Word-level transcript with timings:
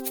Howdy, 0.00 0.08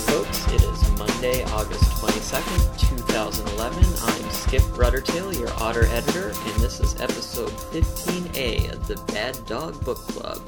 folks. 0.00 0.46
It 0.52 0.62
is 0.62 0.90
Monday, 0.98 1.44
August 1.44 1.82
22nd, 1.92 2.78
2011. 2.78 3.78
I'm 4.02 4.30
Skip 4.30 4.60
Ruddertail, 4.76 5.38
your 5.38 5.48
Otter 5.54 5.86
editor, 5.86 6.28
and 6.28 6.60
this 6.60 6.80
is 6.80 7.00
episode 7.00 7.52
15A 7.72 8.70
of 8.74 8.86
the 8.86 8.96
Bad 9.14 9.38
Dog 9.46 9.82
Book 9.82 9.96
Club. 9.96 10.42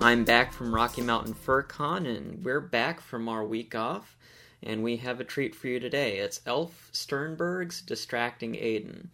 I'm 0.00 0.24
back 0.24 0.52
from 0.54 0.74
Rocky 0.74 1.02
Mountain 1.02 1.34
Fur 1.34 1.62
Con, 1.62 2.06
and 2.06 2.42
we're 2.42 2.60
back 2.60 3.02
from 3.02 3.28
our 3.28 3.44
week 3.44 3.74
off, 3.74 4.16
and 4.62 4.82
we 4.82 4.96
have 4.96 5.20
a 5.20 5.24
treat 5.24 5.54
for 5.54 5.68
you 5.68 5.80
today. 5.80 6.18
It's 6.18 6.40
Elf 6.46 6.88
Sternberg's 6.92 7.82
Distracting 7.82 8.54
Aaden. 8.54 9.08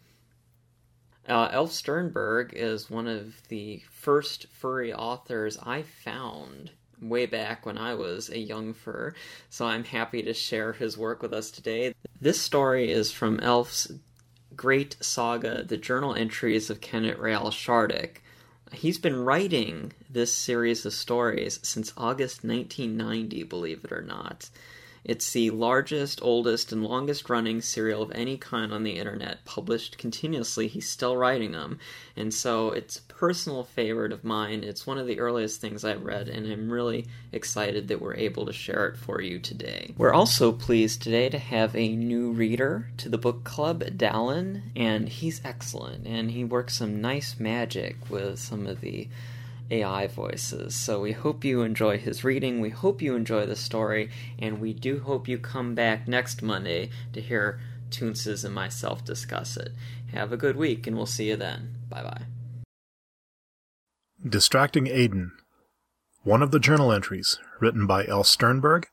Uh, 1.27 1.49
Elf 1.51 1.71
Sternberg 1.71 2.53
is 2.55 2.89
one 2.89 3.07
of 3.07 3.47
the 3.47 3.81
first 3.91 4.47
furry 4.47 4.93
authors 4.93 5.57
I 5.61 5.81
found 5.81 6.71
way 7.01 7.25
back 7.25 7.65
when 7.65 7.77
I 7.77 7.95
was 7.95 8.29
a 8.29 8.39
young 8.39 8.73
fur, 8.73 9.13
so 9.49 9.65
I'm 9.65 9.83
happy 9.83 10.21
to 10.23 10.33
share 10.33 10.73
his 10.73 10.97
work 10.97 11.21
with 11.21 11.33
us 11.33 11.51
today. 11.51 11.93
This 12.21 12.39
story 12.39 12.91
is 12.91 13.11
from 13.11 13.39
Elf's 13.39 13.91
great 14.55 14.95
saga, 15.01 15.63
The 15.63 15.77
Journal 15.77 16.15
Entries 16.15 16.69
of 16.69 16.81
Kennet 16.81 17.19
R'yal 17.19 17.51
Shardik. 17.51 18.17
He's 18.71 18.97
been 18.97 19.23
writing 19.23 19.93
this 20.09 20.33
series 20.33 20.85
of 20.85 20.93
stories 20.93 21.59
since 21.63 21.93
August 21.97 22.43
1990, 22.43 23.43
believe 23.43 23.83
it 23.83 23.91
or 23.91 24.01
not. 24.01 24.49
It's 25.05 25.31
the 25.31 25.51
largest, 25.51 26.19
oldest, 26.23 26.71
and 26.71 26.83
longest 26.83 27.29
running 27.29 27.61
serial 27.61 28.01
of 28.01 28.11
any 28.15 28.37
kind 28.37 28.73
on 28.73 28.83
the 28.83 28.97
internet, 28.97 29.45
published 29.45 29.99
continuously. 29.99 30.67
He's 30.67 30.89
still 30.89 31.15
writing 31.15 31.51
them. 31.51 31.79
And 32.17 32.33
so 32.33 32.71
it's 32.71 32.97
a 32.97 33.03
personal 33.03 33.63
favorite 33.63 34.11
of 34.11 34.23
mine. 34.23 34.63
It's 34.63 34.87
one 34.87 34.97
of 34.97 35.05
the 35.05 35.19
earliest 35.19 35.61
things 35.61 35.85
I 35.85 35.93
read, 35.93 36.27
and 36.27 36.51
I'm 36.51 36.71
really 36.71 37.05
excited 37.31 37.87
that 37.87 38.01
we're 38.01 38.15
able 38.15 38.47
to 38.47 38.53
share 38.53 38.87
it 38.87 38.97
for 38.97 39.21
you 39.21 39.37
today. 39.37 39.93
We're 39.95 40.13
also 40.13 40.51
pleased 40.51 41.03
today 41.03 41.29
to 41.29 41.37
have 41.37 41.75
a 41.75 41.95
new 41.95 42.31
reader 42.31 42.89
to 42.97 43.07
the 43.07 43.19
book 43.19 43.43
club, 43.43 43.83
Dalan, 43.83 44.63
and 44.75 45.07
he's 45.07 45.39
excellent, 45.43 46.07
and 46.07 46.31
he 46.31 46.43
works 46.43 46.77
some 46.77 46.99
nice 46.99 47.39
magic 47.39 47.97
with 48.09 48.39
some 48.39 48.65
of 48.65 48.81
the 48.81 49.07
AI 49.71 50.07
voices. 50.07 50.75
So 50.75 51.01
we 51.01 51.11
hope 51.11 51.43
you 51.43 51.61
enjoy 51.61 51.97
his 51.97 52.23
reading, 52.23 52.61
we 52.61 52.69
hope 52.69 53.01
you 53.01 53.15
enjoy 53.15 53.45
the 53.45 53.55
story, 53.55 54.09
and 54.39 54.59
we 54.59 54.73
do 54.73 54.99
hope 54.99 55.27
you 55.27 55.37
come 55.37 55.75
back 55.75 56.07
next 56.07 56.41
Monday 56.41 56.89
to 57.13 57.21
hear 57.21 57.59
Toonces 57.89 58.43
and 58.43 58.53
myself 58.53 59.03
discuss 59.03 59.57
it. 59.57 59.71
Have 60.11 60.31
a 60.31 60.37
good 60.37 60.55
week, 60.55 60.87
and 60.87 60.95
we'll 60.95 61.05
see 61.05 61.29
you 61.29 61.35
then. 61.35 61.75
Bye 61.89 62.03
bye. 62.03 62.21
Distracting 64.27 64.85
Aaden. 64.85 65.31
One 66.23 66.41
of 66.41 66.51
the 66.51 66.59
journal 66.59 66.91
entries 66.91 67.39
written 67.59 67.85
by 67.85 68.05
Elf 68.05 68.27
Sternberg 68.27 68.87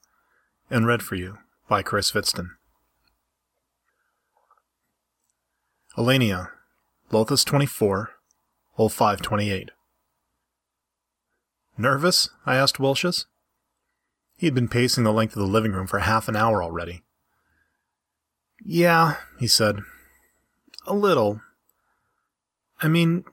and 0.71 0.87
read 0.87 1.03
for 1.03 1.15
you 1.15 1.39
by 1.69 1.83
Chris 1.83 2.13
Vitzton. 2.13 2.51
Elenia, 5.97 6.49
Lothus 7.11 7.45
24, 7.45 8.11
0528. 8.77 9.71
Nervous? 11.77 12.31
I 12.45 12.57
asked 12.57 12.79
Wilshus. 12.79 13.27
He 14.37 14.47
had 14.47 14.55
been 14.55 14.69
pacing 14.69 15.05
the 15.05 15.13
length 15.13 15.37
of 15.37 15.43
the 15.43 15.49
living 15.49 15.73
room 15.73 15.87
for 15.87 16.01
half 16.01 16.29
an 16.29 16.37
hour 16.37 16.63
already. 16.63 17.03
Yeah, 18.65 19.17
he 19.39 19.47
said. 19.47 19.81
A 20.87 20.95
little. 20.95 21.41
I 22.81 22.89
mean, 22.89 23.25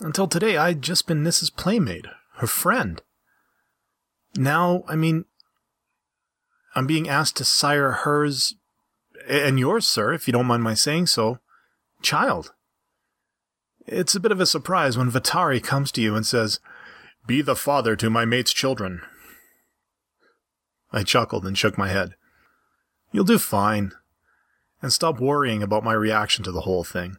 until 0.00 0.26
today 0.26 0.56
I'd 0.56 0.82
just 0.82 1.06
been 1.06 1.22
Nissa's 1.22 1.50
playmate, 1.50 2.06
her 2.36 2.46
friend. 2.46 3.02
Now, 4.36 4.84
I 4.88 4.96
mean, 4.96 5.24
I'm 6.74 6.86
being 6.86 7.08
asked 7.08 7.36
to 7.36 7.44
sire 7.44 7.92
hers, 7.92 8.54
and 9.28 9.58
yours, 9.58 9.86
sir, 9.86 10.12
if 10.12 10.26
you 10.26 10.32
don't 10.32 10.46
mind 10.46 10.62
my 10.62 10.74
saying 10.74 11.06
so, 11.08 11.38
child. 12.00 12.52
It's 13.86 14.14
a 14.14 14.20
bit 14.20 14.32
of 14.32 14.40
a 14.40 14.46
surprise 14.46 14.96
when 14.96 15.10
Vatari 15.10 15.62
comes 15.62 15.92
to 15.92 16.00
you 16.00 16.14
and 16.14 16.24
says, 16.24 16.60
Be 17.26 17.40
the 17.40 17.56
father 17.56 17.94
to 17.96 18.10
my 18.10 18.24
mate's 18.24 18.52
children. 18.52 19.02
I 20.92 21.04
chuckled 21.04 21.46
and 21.46 21.56
shook 21.56 21.78
my 21.78 21.88
head. 21.88 22.14
You'll 23.12 23.24
do 23.24 23.38
fine. 23.38 23.92
And 24.80 24.92
stop 24.92 25.20
worrying 25.20 25.62
about 25.62 25.84
my 25.84 25.92
reaction 25.92 26.42
to 26.44 26.52
the 26.52 26.62
whole 26.62 26.82
thing. 26.82 27.16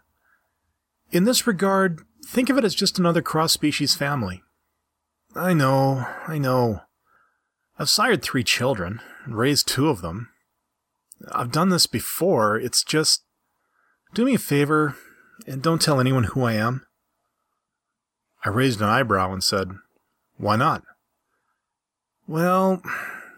In 1.11 1.23
this 1.23 1.47
regard, 1.47 2.01
think 2.25 2.49
of 2.49 2.57
it 2.57 2.65
as 2.65 2.75
just 2.75 2.99
another 2.99 3.21
cross 3.21 3.53
species 3.53 3.95
family. 3.95 4.43
I 5.35 5.53
know, 5.53 6.05
I 6.27 6.37
know. 6.37 6.81
I've 7.79 7.89
sired 7.89 8.21
three 8.21 8.43
children, 8.43 8.99
and 9.23 9.37
raised 9.37 9.67
two 9.67 9.87
of 9.87 10.01
them. 10.01 10.29
I've 11.31 11.51
done 11.51 11.69
this 11.69 11.87
before, 11.87 12.59
it's 12.59 12.83
just. 12.83 13.23
Do 14.13 14.25
me 14.25 14.35
a 14.35 14.39
favor, 14.39 14.95
and 15.47 15.61
don't 15.61 15.81
tell 15.81 15.99
anyone 15.99 16.25
who 16.25 16.43
I 16.43 16.53
am. 16.53 16.85
I 18.43 18.49
raised 18.49 18.81
an 18.81 18.89
eyebrow 18.89 19.31
and 19.31 19.43
said, 19.43 19.71
Why 20.37 20.55
not? 20.55 20.83
Well, 22.27 22.81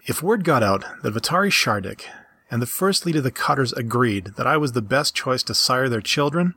if 0.07 0.22
word 0.22 0.44
got 0.44 0.63
out 0.63 0.85
that 1.01 1.13
Vatari 1.13 1.50
Shardik 1.50 2.03
and 2.51 2.61
the 2.61 2.67
first 2.67 3.06
lead 3.06 3.16
of 3.16 3.23
the 3.23 3.31
Cutters 3.31 3.73
agreed 3.73 4.33
that 4.38 4.47
I 4.47 4.57
was 4.57 4.73
the 4.73 4.81
best 4.81 5.16
choice 5.16 5.44
to 5.44 5.55
sire 5.55 5.89
their 5.89 6.01
children, 6.01 6.53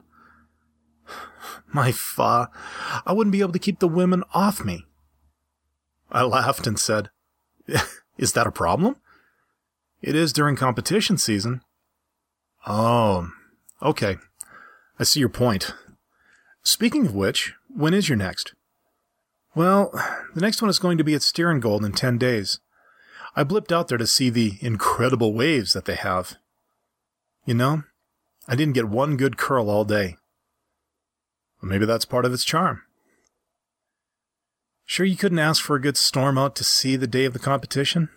my 1.73 1.93
fa, 1.93 2.51
I 3.07 3.13
wouldn't 3.13 3.33
be 3.33 3.41
able 3.41 3.53
to 3.53 3.59
keep 3.59 3.79
the 3.79 3.89
women 3.89 4.23
off 4.35 4.65
me. 4.65 4.85
I 6.11 6.23
laughed 6.23 6.67
and 6.67 6.79
said, 6.79 7.11
Is 8.19 8.33
that 8.33 8.47
a 8.47 8.53
problem? 8.53 8.97
It 10.03 10.15
is 10.15 10.33
during 10.33 10.57
competition 10.57 11.19
season. 11.19 11.63
Oh, 12.67 13.31
okay. 13.83 14.17
I 14.99 15.05
see 15.05 15.21
your 15.21 15.29
point. 15.29 15.73
Speaking 16.63 17.07
of 17.07 17.15
which, 17.15 17.55
when 17.69 17.95
is 17.95 18.09
your 18.09 18.19
next? 18.19 18.55
Well, 19.59 19.91
the 20.37 20.41
next 20.41 20.63
one 20.63 20.69
is 20.69 20.79
going 20.79 20.99
to 20.99 21.05
be 21.05 21.17
at 21.17 21.23
Steerengold 21.23 21.85
in 21.85 21.91
10 21.91 22.17
days. 22.17 22.61
I 23.35 23.43
blipped 23.43 23.73
out 23.73 23.89
there 23.89 23.99
to 23.99 24.07
see 24.07 24.31
the 24.31 24.57
incredible 24.61 25.35
waves 25.35 25.73
that 25.73 25.85
they 25.85 25.97
have. 25.97 26.37
You 27.45 27.55
know, 27.55 27.83
I 28.47 28.55
didn't 28.55 28.75
get 28.75 28.89
one 28.89 29.17
good 29.17 29.37
curl 29.37 29.69
all 29.69 29.85
day. 29.85 30.15
Well, 31.61 31.69
maybe 31.69 31.87
that's 31.87 32.05
part 32.05 32.25
of 32.25 32.33
its 32.33 32.45
charm. 32.45 32.83
Sure 34.87 35.05
you 35.05 35.17
couldn't 35.17 35.41
ask 35.41 35.61
for 35.61 35.75
a 35.75 35.83
good 35.83 35.97
storm 35.97 36.39
out 36.39 36.55
to 36.55 36.63
sea 36.63 36.95
the 36.95 37.09
day 37.09 37.25
of 37.25 37.33
the 37.33 37.41
competition? 37.41 38.11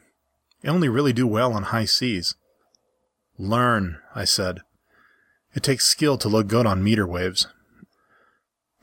They 0.62 0.70
only 0.70 0.90
really 0.90 1.12
do 1.12 1.26
well 1.26 1.54
on 1.54 1.64
high 1.64 1.86
seas. 1.86 2.36
Learn, 3.40 3.98
I 4.14 4.26
said. 4.26 4.60
It 5.56 5.64
takes 5.64 5.86
skill 5.86 6.20
to 6.20 6.30
look 6.30 6.46
good 6.46 6.68
on 6.68 6.84
meter 6.84 7.08
waves. 7.08 7.48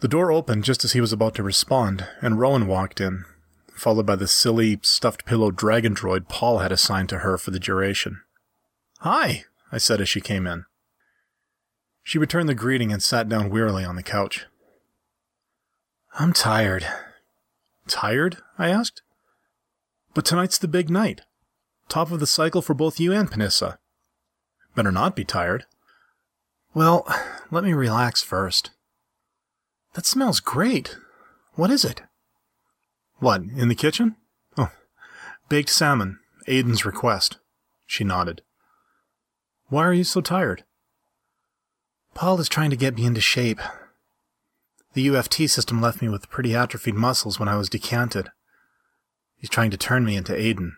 The 0.00 0.08
door 0.08 0.30
opened 0.30 0.62
just 0.64 0.84
as 0.84 0.92
he 0.92 1.00
was 1.00 1.12
about 1.12 1.34
to 1.34 1.42
respond, 1.42 2.06
and 2.20 2.38
Rowan 2.38 2.68
walked 2.68 3.00
in, 3.00 3.24
followed 3.74 4.06
by 4.06 4.14
the 4.14 4.28
silly, 4.28 4.78
stuffed 4.82 5.24
pillow 5.24 5.50
dragon 5.50 5.94
droid 5.94 6.28
Paul 6.28 6.58
had 6.58 6.70
assigned 6.70 7.08
to 7.08 7.18
her 7.18 7.36
for 7.36 7.50
the 7.50 7.58
duration. 7.58 8.20
Hi, 9.00 9.44
I 9.72 9.78
said 9.78 10.00
as 10.00 10.08
she 10.08 10.20
came 10.20 10.46
in. 10.46 10.66
She 12.04 12.18
returned 12.18 12.48
the 12.48 12.54
greeting 12.54 12.92
and 12.92 13.02
sat 13.02 13.28
down 13.28 13.50
wearily 13.50 13.84
on 13.84 13.96
the 13.96 14.02
couch. 14.04 14.46
I'm 16.18 16.32
tired. 16.32 16.86
Tired? 17.88 18.38
I 18.56 18.70
asked. 18.70 19.02
But 20.14 20.24
tonight's 20.24 20.58
the 20.58 20.68
big 20.68 20.90
night. 20.90 21.22
Top 21.88 22.12
of 22.12 22.20
the 22.20 22.26
cycle 22.26 22.62
for 22.62 22.74
both 22.74 23.00
you 23.00 23.12
and 23.12 23.30
Panissa. 23.30 23.78
Better 24.74 24.92
not 24.92 25.16
be 25.16 25.24
tired. 25.24 25.66
Well, 26.72 27.06
let 27.50 27.64
me 27.64 27.72
relax 27.72 28.22
first. 28.22 28.70
That 29.94 30.06
smells 30.06 30.40
great. 30.40 30.96
What 31.54 31.70
is 31.70 31.84
it? 31.84 32.02
What, 33.18 33.42
in 33.42 33.68
the 33.68 33.74
kitchen? 33.74 34.16
Oh, 34.56 34.70
baked 35.48 35.70
salmon, 35.70 36.20
Aaden's 36.46 36.84
request. 36.84 37.38
She 37.86 38.04
nodded. 38.04 38.42
Why 39.68 39.84
are 39.84 39.92
you 39.92 40.04
so 40.04 40.20
tired? 40.20 40.64
Paul 42.14 42.40
is 42.40 42.48
trying 42.48 42.70
to 42.70 42.76
get 42.76 42.96
me 42.96 43.04
into 43.06 43.20
shape. 43.20 43.60
The 44.94 45.06
UFT 45.08 45.48
system 45.48 45.80
left 45.80 46.02
me 46.02 46.08
with 46.08 46.30
pretty 46.30 46.54
atrophied 46.54 46.94
muscles 46.94 47.38
when 47.38 47.48
I 47.48 47.56
was 47.56 47.68
decanted. 47.68 48.30
He's 49.36 49.50
trying 49.50 49.70
to 49.70 49.76
turn 49.76 50.04
me 50.04 50.16
into 50.16 50.32
Aaden. 50.32 50.72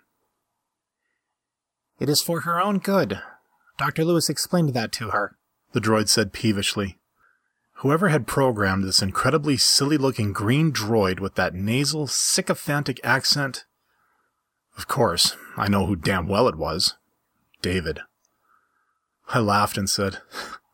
It 1.98 2.08
is 2.08 2.22
for 2.22 2.42
her 2.42 2.60
own 2.60 2.78
good. 2.78 3.20
Dr. 3.78 4.04
Lewis 4.04 4.28
explained 4.28 4.74
that 4.74 4.92
to 4.92 5.10
her, 5.10 5.36
the 5.72 5.80
droid 5.80 6.08
said 6.08 6.32
peevishly. 6.32 6.99
Whoever 7.80 8.10
had 8.10 8.26
programmed 8.26 8.84
this 8.84 9.00
incredibly 9.00 9.56
silly 9.56 9.96
looking 9.96 10.34
green 10.34 10.70
droid 10.70 11.18
with 11.18 11.34
that 11.36 11.54
nasal, 11.54 12.06
sycophantic 12.06 13.00
accent. 13.02 13.64
Of 14.76 14.86
course, 14.86 15.34
I 15.56 15.66
know 15.68 15.86
who 15.86 15.96
damn 15.96 16.28
well 16.28 16.46
it 16.46 16.56
was. 16.56 16.96
David. 17.62 18.00
I 19.30 19.38
laughed 19.38 19.78
and 19.78 19.88
said, 19.88 20.18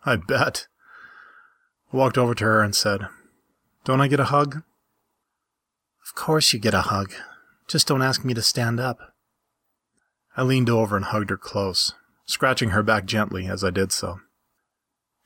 I 0.05 0.17
bet. 0.17 0.67
I 1.93 1.97
walked 1.97 2.19
over 2.19 2.35
to 2.35 2.45
her 2.45 2.61
and 2.61 2.75
said, 2.75 3.03
Don't 3.85 4.01
I 4.01 4.09
get 4.09 4.19
a 4.19 4.25
hug? 4.25 4.65
Of 6.05 6.17
course 6.17 6.53
you 6.53 6.59
get 6.59 6.75
a 6.75 6.83
hug. 6.83 7.13
Just 7.69 7.87
don't 7.87 8.03
ask 8.03 8.25
me 8.25 8.35
to 8.35 8.43
stand 8.43 8.81
up. 8.81 9.15
I 10.37 10.43
leaned 10.43 10.69
over 10.69 10.97
and 10.97 11.05
hugged 11.05 11.31
her 11.31 11.37
close, 11.37 11.95
scratching 12.25 12.71
her 12.71 12.83
back 12.83 13.05
gently 13.05 13.47
as 13.47 13.63
I 13.63 13.71
did 13.71 13.93
so. 13.93 14.19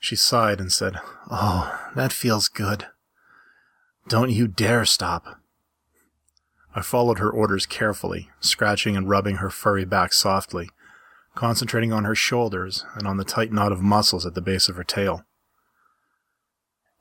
She 0.00 0.17
sighed 0.17 0.61
and 0.61 0.73
said, 0.73 0.97
Oh, 1.31 1.91
that 1.94 2.12
feels 2.12 2.49
good. 2.49 2.87
Don't 4.08 4.31
you 4.31 4.49
dare 4.49 4.87
stop. 4.87 5.38
I 6.75 6.81
followed 6.81 7.19
her 7.19 7.31
orders 7.31 7.67
carefully, 7.67 8.31
scratching 8.41 8.97
and 8.97 9.08
rubbing 9.08 9.37
her 9.37 9.50
furry 9.50 9.85
back 9.85 10.12
softly, 10.12 10.70
concentrating 11.35 11.93
on 11.93 12.05
her 12.05 12.14
shoulders 12.14 12.85
and 12.94 13.06
on 13.06 13.19
the 13.19 13.25
tight 13.25 13.52
knot 13.52 13.73
of 13.73 13.82
muscles 13.82 14.25
at 14.25 14.35
the 14.35 14.41
base 14.41 14.69
of 14.69 14.76
her 14.76 14.85
tail. 14.85 15.25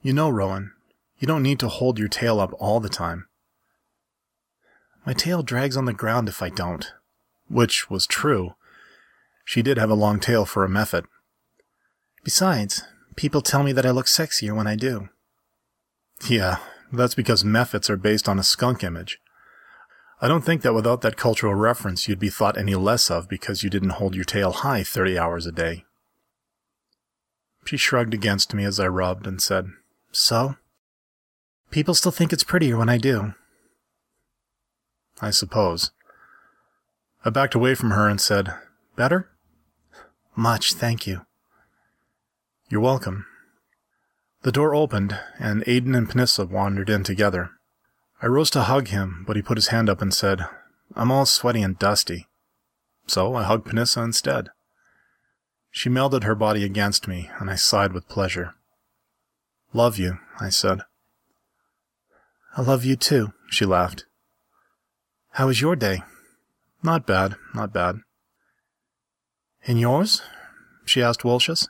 You 0.01 0.11
know, 0.13 0.29
Rowan, 0.29 0.73
you 1.19 1.27
don't 1.27 1.43
need 1.43 1.59
to 1.59 1.69
hold 1.69 1.97
your 1.97 2.07
tail 2.09 2.39
up 2.39 2.53
all 2.59 2.79
the 2.79 2.89
time. 2.89 3.27
My 5.05 5.13
tail 5.13 5.41
drags 5.41 5.77
on 5.77 5.85
the 5.85 5.93
ground 5.93 6.27
if 6.27 6.41
I 6.41 6.49
don't. 6.49 6.91
Which 7.47 7.89
was 7.89 8.05
true. 8.05 8.55
She 9.45 9.61
did 9.61 9.77
have 9.77 9.89
a 9.89 9.95
long 9.95 10.19
tail 10.19 10.45
for 10.45 10.63
a 10.63 10.69
mephit. 10.69 11.05
Besides, 12.29 12.83
people 13.15 13.41
tell 13.41 13.63
me 13.63 13.71
that 13.71 13.87
I 13.87 13.89
look 13.89 14.05
sexier 14.05 14.55
when 14.55 14.67
I 14.67 14.75
do. 14.75 15.09
Yeah, 16.27 16.57
that's 16.93 17.15
because 17.15 17.43
mephits 17.43 17.89
are 17.89 17.97
based 17.97 18.29
on 18.29 18.37
a 18.37 18.43
skunk 18.43 18.83
image. 18.83 19.17
I 20.21 20.27
don't 20.27 20.45
think 20.45 20.61
that 20.61 20.75
without 20.75 21.01
that 21.01 21.17
cultural 21.17 21.55
reference 21.55 22.07
you'd 22.07 22.19
be 22.19 22.29
thought 22.29 22.55
any 22.55 22.75
less 22.75 23.09
of 23.09 23.27
because 23.27 23.63
you 23.63 23.71
didn't 23.71 23.97
hold 23.97 24.13
your 24.13 24.25
tail 24.25 24.51
high 24.51 24.83
30 24.83 25.17
hours 25.17 25.47
a 25.47 25.51
day. 25.51 25.85
She 27.65 27.77
shrugged 27.77 28.13
against 28.13 28.53
me 28.53 28.63
as 28.63 28.79
I 28.79 28.87
rubbed 28.89 29.25
and 29.25 29.41
said, 29.41 29.65
So? 30.11 30.55
People 31.71 31.95
still 31.95 32.11
think 32.11 32.31
it's 32.31 32.43
prettier 32.43 32.77
when 32.77 32.89
I 32.89 32.99
do. 32.99 33.33
I 35.19 35.31
suppose. 35.31 35.89
I 37.25 37.31
backed 37.31 37.55
away 37.55 37.73
from 37.73 37.89
her 37.89 38.07
and 38.07 38.21
said, 38.21 38.53
Better? 38.95 39.31
Much, 40.35 40.73
thank 40.73 41.07
you. 41.07 41.21
You're 42.69 42.81
welcome. 42.81 43.25
The 44.43 44.51
door 44.51 44.75
opened, 44.75 45.19
and 45.39 45.63
Aaden 45.63 45.97
and 45.97 46.07
Panissa 46.07 46.47
wandered 46.47 46.87
in 46.87 47.03
together. 47.03 47.49
I 48.21 48.27
rose 48.27 48.51
to 48.51 48.61
hug 48.61 48.89
him, 48.89 49.23
but 49.25 49.35
he 49.35 49.41
put 49.41 49.57
his 49.57 49.69
hand 49.69 49.89
up 49.89 50.03
and 50.03 50.13
said, 50.13 50.45
I'm 50.95 51.11
all 51.11 51.25
sweaty 51.25 51.63
and 51.63 51.79
dusty. 51.79 52.27
So 53.07 53.33
I 53.33 53.41
hugged 53.41 53.67
Panissa 53.67 54.03
instead. 54.03 54.49
She 55.71 55.89
melded 55.89 56.23
her 56.25 56.35
body 56.35 56.63
against 56.63 57.07
me, 57.07 57.31
and 57.39 57.49
I 57.49 57.55
sighed 57.55 57.91
with 57.91 58.07
pleasure. 58.07 58.53
Love 59.73 59.97
you, 59.97 60.19
I 60.39 60.49
said. 60.49 60.81
I 62.55 62.61
love 62.61 62.85
you 62.85 62.95
too, 62.95 63.33
she 63.49 63.65
laughed. 63.65 64.05
How 65.31 65.47
was 65.47 65.59
your 65.59 65.75
day? 65.75 66.03
Not 66.83 67.07
bad, 67.07 67.35
not 67.55 67.73
bad. 67.73 68.01
And 69.65 69.79
yours? 69.79 70.21
she 70.85 71.01
asked 71.01 71.21
Wolshius. 71.21 71.67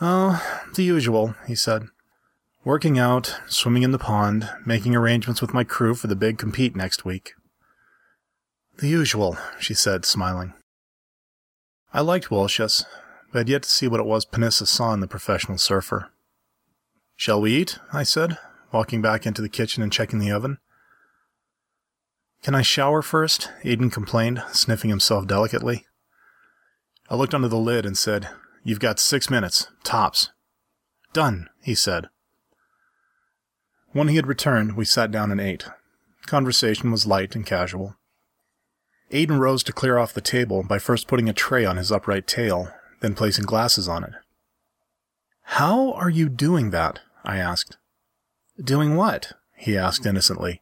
Oh, 0.00 0.42
the 0.74 0.82
usual, 0.82 1.34
he 1.46 1.54
said. 1.54 1.88
Working 2.64 2.98
out, 2.98 3.34
swimming 3.46 3.82
in 3.82 3.92
the 3.92 3.98
pond, 3.98 4.50
making 4.66 4.94
arrangements 4.94 5.40
with 5.40 5.54
my 5.54 5.64
crew 5.64 5.94
for 5.94 6.06
the 6.06 6.16
big 6.16 6.36
compete 6.36 6.76
next 6.76 7.04
week. 7.04 7.32
The 8.78 8.88
usual, 8.88 9.38
she 9.58 9.72
said, 9.72 10.04
smiling. 10.04 10.52
I 11.94 12.00
liked 12.02 12.28
Wolshius, 12.28 12.84
but 13.32 13.38
had 13.38 13.48
yet 13.48 13.62
to 13.62 13.70
see 13.70 13.88
what 13.88 14.00
it 14.00 14.06
was 14.06 14.26
Panissa 14.26 14.66
saw 14.66 14.92
in 14.92 15.00
the 15.00 15.06
professional 15.06 15.56
surfer. 15.56 16.10
Shall 17.16 17.40
we 17.40 17.54
eat? 17.54 17.78
I 17.90 18.02
said, 18.02 18.36
walking 18.72 19.00
back 19.00 19.24
into 19.24 19.40
the 19.40 19.48
kitchen 19.48 19.82
and 19.82 19.90
checking 19.90 20.18
the 20.18 20.30
oven. 20.30 20.58
Can 22.42 22.54
I 22.54 22.62
shower 22.62 23.00
first? 23.00 23.50
Aaden 23.64 23.90
complained, 23.90 24.42
sniffing 24.52 24.90
himself 24.90 25.26
delicately. 25.26 25.86
I 27.08 27.14
looked 27.16 27.34
under 27.34 27.48
the 27.48 27.56
lid 27.56 27.86
and 27.86 27.96
said, 27.96 28.28
You've 28.66 28.80
got 28.80 28.98
six 28.98 29.30
minutes, 29.30 29.68
tops. 29.84 30.30
Done, 31.12 31.48
he 31.62 31.76
said. 31.76 32.08
When 33.92 34.08
he 34.08 34.16
had 34.16 34.26
returned, 34.26 34.76
we 34.76 34.84
sat 34.84 35.12
down 35.12 35.30
and 35.30 35.40
ate. 35.40 35.68
Conversation 36.26 36.90
was 36.90 37.06
light 37.06 37.36
and 37.36 37.46
casual. 37.46 37.94
Aaden 39.12 39.38
rose 39.38 39.62
to 39.62 39.72
clear 39.72 39.98
off 39.98 40.12
the 40.12 40.20
table 40.20 40.64
by 40.64 40.80
first 40.80 41.06
putting 41.06 41.28
a 41.28 41.32
tray 41.32 41.64
on 41.64 41.76
his 41.76 41.92
upright 41.92 42.26
tail, 42.26 42.72
then 43.02 43.14
placing 43.14 43.44
glasses 43.44 43.86
on 43.86 44.02
it. 44.02 44.14
How 45.42 45.92
are 45.92 46.10
you 46.10 46.28
doing 46.28 46.70
that? 46.70 46.98
I 47.24 47.36
asked. 47.36 47.76
Doing 48.60 48.96
what? 48.96 49.34
he 49.54 49.78
asked 49.78 50.04
innocently. 50.04 50.60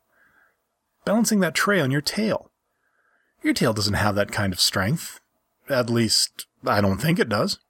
Balancing 1.06 1.40
that 1.40 1.54
tray 1.54 1.80
on 1.80 1.90
your 1.90 2.02
tail. 2.02 2.50
Your 3.42 3.54
tail 3.54 3.72
doesn't 3.72 3.94
have 3.94 4.14
that 4.16 4.30
kind 4.30 4.52
of 4.52 4.60
strength. 4.60 5.20
At 5.70 5.88
least, 5.88 6.46
I 6.66 6.82
don't 6.82 6.98
think 6.98 7.18
it 7.18 7.30
does. 7.30 7.60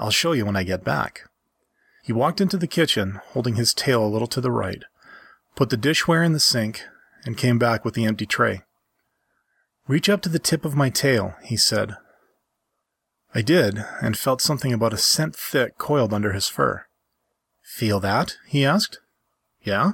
I'll 0.00 0.10
show 0.10 0.32
you 0.32 0.46
when 0.46 0.56
I 0.56 0.62
get 0.62 0.82
back. 0.82 1.28
He 2.02 2.12
walked 2.12 2.40
into 2.40 2.56
the 2.56 2.66
kitchen, 2.66 3.20
holding 3.32 3.56
his 3.56 3.74
tail 3.74 4.02
a 4.02 4.08
little 4.08 4.26
to 4.28 4.40
the 4.40 4.50
right, 4.50 4.82
put 5.54 5.68
the 5.68 5.76
dishware 5.76 6.24
in 6.24 6.32
the 6.32 6.40
sink, 6.40 6.82
and 7.26 7.36
came 7.36 7.58
back 7.58 7.84
with 7.84 7.92
the 7.92 8.06
empty 8.06 8.24
tray. 8.24 8.62
Reach 9.86 10.08
up 10.08 10.22
to 10.22 10.30
the 10.30 10.38
tip 10.38 10.64
of 10.64 10.74
my 10.74 10.88
tail, 10.88 11.34
he 11.44 11.54
said. 11.54 11.96
I 13.34 13.42
did, 13.42 13.84
and 14.00 14.16
felt 14.16 14.40
something 14.40 14.72
about 14.72 14.94
a 14.94 14.96
cent 14.96 15.36
thick 15.36 15.76
coiled 15.76 16.14
under 16.14 16.32
his 16.32 16.48
fur. 16.48 16.86
Feel 17.62 18.00
that? 18.00 18.38
he 18.46 18.64
asked. 18.64 19.00
Yeah? 19.62 19.92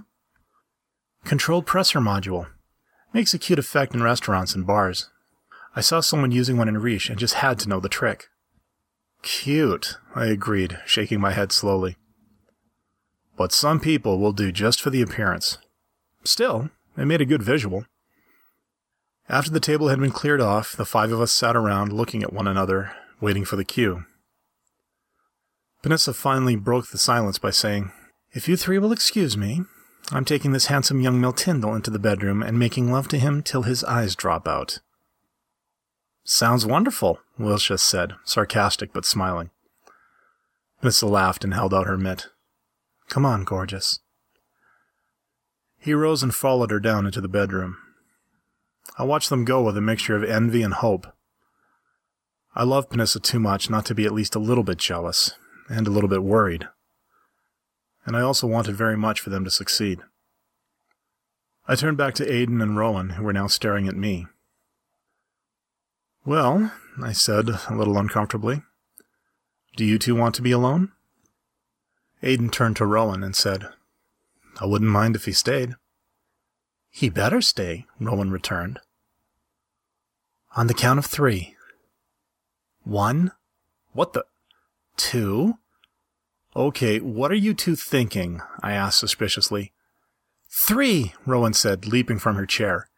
Controlled 1.24 1.66
pressure 1.66 1.98
module. 1.98 2.46
Makes 3.12 3.34
a 3.34 3.38
cute 3.40 3.58
effect 3.58 3.92
in 3.92 4.04
restaurants 4.04 4.54
and 4.54 4.64
bars. 4.64 5.10
I 5.74 5.80
saw 5.80 5.98
someone 5.98 6.30
using 6.30 6.56
one 6.56 6.68
in 6.68 6.78
Riche 6.78 7.10
and 7.10 7.18
just 7.18 7.34
had 7.34 7.58
to 7.58 7.68
know 7.68 7.80
the 7.80 7.88
trick. 7.88 8.28
Cute, 9.22 9.96
I 10.14 10.26
agreed, 10.26 10.78
shaking 10.86 11.20
my 11.20 11.32
head 11.32 11.52
slowly. 11.52 11.96
But 13.36 13.52
some 13.52 13.80
people 13.80 14.18
will 14.18 14.32
do 14.32 14.52
just 14.52 14.80
for 14.80 14.90
the 14.90 15.02
appearance. 15.02 15.58
Still, 16.24 16.70
it 16.96 17.06
made 17.06 17.20
a 17.20 17.26
good 17.26 17.42
visual. 17.42 17.84
After 19.28 19.50
the 19.50 19.60
table 19.60 19.88
had 19.88 19.98
been 19.98 20.12
cleared 20.12 20.40
off, 20.40 20.76
the 20.76 20.84
five 20.84 21.12
of 21.12 21.20
us 21.20 21.32
sat 21.32 21.56
around 21.56 21.92
looking 21.92 22.22
at 22.22 22.32
one 22.32 22.46
another, 22.46 22.92
waiting 23.20 23.44
for 23.44 23.56
the 23.56 23.64
cue. 23.64 24.04
Panissa 25.82 26.14
finally 26.14 26.56
broke 26.56 26.88
the 26.88 26.98
silence 26.98 27.38
by 27.38 27.50
saying, 27.50 27.92
If 28.32 28.48
you 28.48 28.56
three 28.56 28.78
will 28.78 28.92
excuse 28.92 29.36
me, 29.36 29.62
I'm 30.12 30.24
taking 30.24 30.52
this 30.52 30.66
handsome 30.66 31.00
young 31.00 31.20
Miltindal 31.20 31.74
into 31.74 31.90
the 31.90 31.98
bedroom 31.98 32.42
and 32.42 32.58
making 32.58 32.90
love 32.92 33.08
to 33.08 33.18
him 33.18 33.42
till 33.42 33.62
his 33.62 33.82
eyes 33.84 34.14
drop 34.14 34.46
out. 34.46 34.78
Sounds 36.28 36.66
wonderful, 36.66 37.20
Wolshius 37.38 37.82
said, 37.82 38.14
sarcastic 38.24 38.92
but 38.92 39.04
smiling. 39.04 39.50
Nissa 40.82 41.06
laughed 41.06 41.44
and 41.44 41.54
held 41.54 41.72
out 41.72 41.86
her 41.86 41.96
mitt. 41.96 42.26
Come 43.08 43.24
on, 43.24 43.44
gorgeous. 43.44 44.00
He 45.78 45.94
rose 45.94 46.24
and 46.24 46.34
followed 46.34 46.72
her 46.72 46.80
down 46.80 47.06
into 47.06 47.20
the 47.20 47.28
bedroom. 47.28 47.76
I 48.98 49.04
watched 49.04 49.30
them 49.30 49.44
go 49.44 49.62
with 49.62 49.76
a 49.76 49.80
mixture 49.80 50.16
of 50.16 50.24
envy 50.24 50.62
and 50.62 50.74
hope. 50.74 51.06
I 52.56 52.64
loved 52.64 52.90
Panissa 52.90 53.22
too 53.22 53.38
much 53.38 53.70
not 53.70 53.86
to 53.86 53.94
be 53.94 54.04
at 54.04 54.12
least 54.12 54.34
a 54.34 54.40
little 54.40 54.64
bit 54.64 54.78
jealous, 54.78 55.36
and 55.68 55.86
a 55.86 55.90
little 55.90 56.10
bit 56.10 56.24
worried. 56.24 56.66
And 58.04 58.16
I 58.16 58.22
also 58.22 58.48
wanted 58.48 58.74
very 58.74 58.96
much 58.96 59.20
for 59.20 59.30
them 59.30 59.44
to 59.44 59.50
succeed. 59.50 60.00
I 61.68 61.76
turned 61.76 61.96
back 61.96 62.14
to 62.14 62.26
Aaden 62.26 62.60
and 62.60 62.76
Rowan, 62.76 63.10
who 63.10 63.22
were 63.22 63.32
now 63.32 63.46
staring 63.46 63.86
at 63.86 63.94
me. 63.94 64.26
Well, 66.26 66.72
I 67.00 67.12
said, 67.12 67.48
a 67.70 67.74
little 67.76 67.96
uncomfortably, 67.96 68.62
do 69.76 69.84
you 69.84 69.96
two 69.96 70.16
want 70.16 70.34
to 70.34 70.42
be 70.42 70.50
alone? 70.50 70.90
Aaden 72.20 72.50
turned 72.50 72.74
to 72.76 72.84
Rowan 72.84 73.22
and 73.22 73.36
said, 73.36 73.68
I 74.60 74.66
wouldn't 74.66 74.90
mind 74.90 75.14
if 75.14 75.26
he 75.26 75.32
stayed. 75.32 75.76
He 76.90 77.10
better 77.10 77.40
stay, 77.40 77.86
Rowan 78.00 78.32
returned. 78.32 78.80
On 80.56 80.66
the 80.66 80.74
count 80.74 80.98
of 80.98 81.06
three. 81.06 81.54
One? 82.82 83.30
What 83.92 84.12
the? 84.12 84.24
Two? 84.96 85.58
Okay, 86.56 86.98
what 86.98 87.30
are 87.30 87.36
you 87.36 87.54
two 87.54 87.76
thinking? 87.76 88.40
I 88.64 88.72
asked 88.72 88.98
suspiciously. 88.98 89.72
Three, 90.48 91.14
Rowan 91.24 91.52
said, 91.52 91.86
leaping 91.86 92.18
from 92.18 92.34
her 92.34 92.46
chair. 92.46 92.88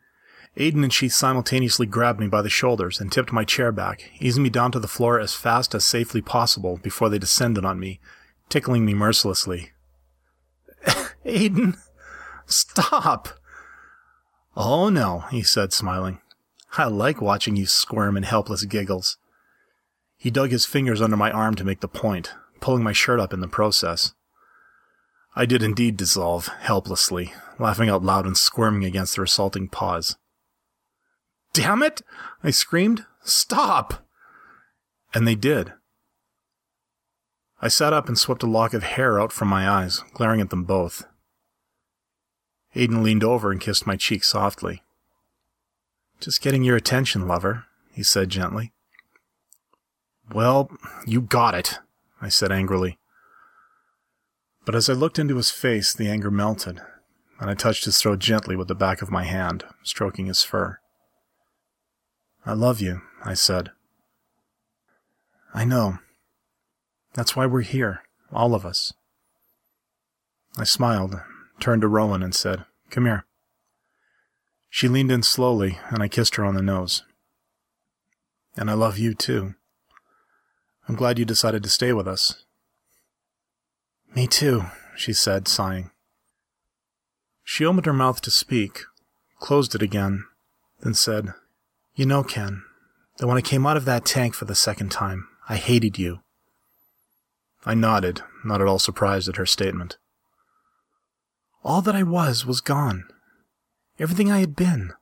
Aaden 0.59 0.83
and 0.83 0.93
she 0.93 1.09
simultaneously 1.09 1.87
grabbed 1.87 2.19
me 2.19 2.27
by 2.27 2.43
the 2.43 2.51
shoulders 2.51 3.01
and 3.01 3.13
tipped 3.13 3.33
my 3.33 3.45
chair 3.45 3.71
back, 3.71 4.11
easing 4.19 4.43
me 4.43 4.51
down 4.51 4.73
to 4.73 4.81
the 4.81 4.89
floor 4.89 5.21
as 5.21 5.33
fast 5.33 5.73
as 5.73 5.85
safely 5.85 6.21
possible 6.21 6.79
before 6.79 7.09
they 7.09 7.19
descended 7.19 7.65
on 7.65 7.79
me, 7.79 8.01
tickling 8.49 8.85
me 8.85 8.93
mercilessly. 8.93 9.71
Aaden, 11.25 11.79
stop! 12.47 13.29
Oh 14.57 14.89
no, 14.89 15.21
he 15.31 15.45
said, 15.45 15.73
smiling. 15.73 16.21
I 16.77 16.87
like 16.87 17.21
watching 17.21 17.55
you 17.55 17.67
squirm 17.67 18.17
in 18.17 18.25
helpless 18.25 18.65
giggles. 18.65 19.17
He 20.17 20.31
dug 20.31 20.51
his 20.51 20.67
fingers 20.67 21.01
under 21.01 21.17
my 21.17 21.31
arm 21.31 21.55
to 21.55 21.65
make 21.65 21.81
the 21.81 21.89
point, 21.89 22.33
pulling 22.61 22.83
my 22.83 22.93
shirt 22.93 23.21
up 23.21 23.33
in 23.33 23.39
the 23.39 23.47
process. 23.47 24.13
I 25.37 25.47
did 25.47 25.63
indeed 25.63 25.97
dissolve, 25.97 26.49
helplessly, 26.49 27.33
laughing 27.61 27.89
out 27.89 28.03
loud 28.03 28.27
and 28.27 28.37
squirming 28.37 28.85
against 28.85 29.15
their 29.15 29.25
assaulting 29.25 29.69
paws. 29.69 30.17
Damn 31.53 31.83
it! 31.83 32.03
I 32.43 32.51
screamed. 32.51 33.05
Stop! 33.23 34.07
And 35.15 35.27
they 35.27 35.35
did. 35.35 35.73
I 37.61 37.69
sat 37.69 37.93
up 37.93 38.09
and 38.09 38.17
swept 38.17 38.43
a 38.43 38.47
lock 38.47 38.73
of 38.73 38.85
hair 38.85 39.21
out 39.21 39.33
from 39.33 39.49
my 39.49 39.69
eyes, 39.69 40.05
glaring 40.13 40.41
at 40.41 40.51
them 40.51 40.65
both. 40.65 41.05
Aaden 42.77 43.03
leaned 43.03 43.25
over 43.25 43.51
and 43.51 43.61
kissed 43.61 43.87
my 43.87 43.97
cheek 43.97 44.23
softly. 44.23 44.83
Just 46.21 46.41
getting 46.41 46.63
your 46.63 46.77
attention, 46.77 47.27
lover, 47.27 47.65
he 47.93 48.03
said 48.03 48.29
gently. 48.29 48.73
Well, 50.33 50.71
you 51.07 51.21
got 51.21 51.55
it, 51.55 51.79
I 52.21 52.29
said 52.29 52.53
angrily. 52.53 52.99
But 54.65 54.75
as 54.75 54.89
I 54.89 54.93
looked 54.93 55.19
into 55.19 55.37
his 55.37 55.51
face, 55.51 55.95
the 55.95 56.09
anger 56.09 56.31
melted, 56.31 56.81
and 57.41 57.49
I 57.49 57.55
touched 57.55 57.87
his 57.87 58.01
throat 58.01 58.19
gently 58.19 58.55
with 58.55 58.69
the 58.69 58.75
back 58.75 59.01
of 59.01 59.11
my 59.11 59.25
hand, 59.25 59.65
stroking 59.83 60.27
his 60.27 60.43
fur. 60.43 60.79
I 62.49 62.55
love 62.55 62.81
you, 62.81 63.03
I 63.23 63.35
said. 63.35 63.73
I 65.53 65.67
know. 65.67 65.99
That's 67.13 67.37
why 67.37 67.45
we're 67.45 67.61
here, 67.61 68.01
all 68.33 68.55
of 68.55 68.65
us. 68.65 68.95
I 70.57 70.65
smiled, 70.65 71.21
turned 71.61 71.83
to 71.83 71.89
Rowan, 71.89 72.23
and 72.23 72.35
said, 72.35 72.65
Come 72.89 73.05
here. 73.05 73.27
She 74.71 74.89
leaned 74.89 75.13
in 75.13 75.23
slowly, 75.23 75.79
and 75.91 76.03
I 76.03 76.09
kissed 76.09 76.37
her 76.37 76.45
on 76.47 76.55
the 76.55 76.63
nose. 76.63 77.03
And 78.57 78.71
I 78.71 78.73
love 78.73 78.97
you, 78.97 79.13
too. 79.13 79.55
I'm 80.89 80.97
glad 80.97 81.19
you 81.19 81.27
decided 81.27 81.63
to 81.65 81.69
stay 81.69 81.93
with 81.93 82.09
us. 82.09 82.47
Me 84.17 84.27
too, 84.27 84.65
she 84.97 85.13
said, 85.13 85.49
sighing. 85.49 85.91
She 87.45 87.67
opened 87.67 87.85
her 87.85 87.93
mouth 87.93 88.23
to 88.23 88.31
speak, 88.31 88.85
closed 89.39 89.75
it 89.75 89.83
again, 89.83 90.25
then 90.81 90.95
said, 90.95 91.35
You 91.99 92.07
know, 92.07 92.23
Ken, 92.23 92.63
that 93.17 93.27
when 93.27 93.37
I 93.37 93.41
came 93.41 93.67
out 93.67 93.77
of 93.77 93.85
that 93.87 94.05
tank 94.05 94.33
for 94.33 94.45
the 94.45 94.55
second 94.55 94.93
time, 94.93 95.27
I 95.49 95.57
hated 95.57 95.99
you. 95.99 96.21
I 97.67 97.75
nodded, 97.75 98.23
not 98.45 98.61
at 98.61 98.69
all 98.69 98.79
surprised 98.79 99.29
at 99.29 99.35
her 99.35 99.45
statement. 99.45 99.97
All 101.65 101.83
that 101.83 101.97
I 101.97 102.05
was 102.05 102.47
was 102.47 102.61
gone. 102.61 103.09
Everything 103.99 104.31
I 104.31 104.39
had 104.39 104.55
been. 104.55 104.93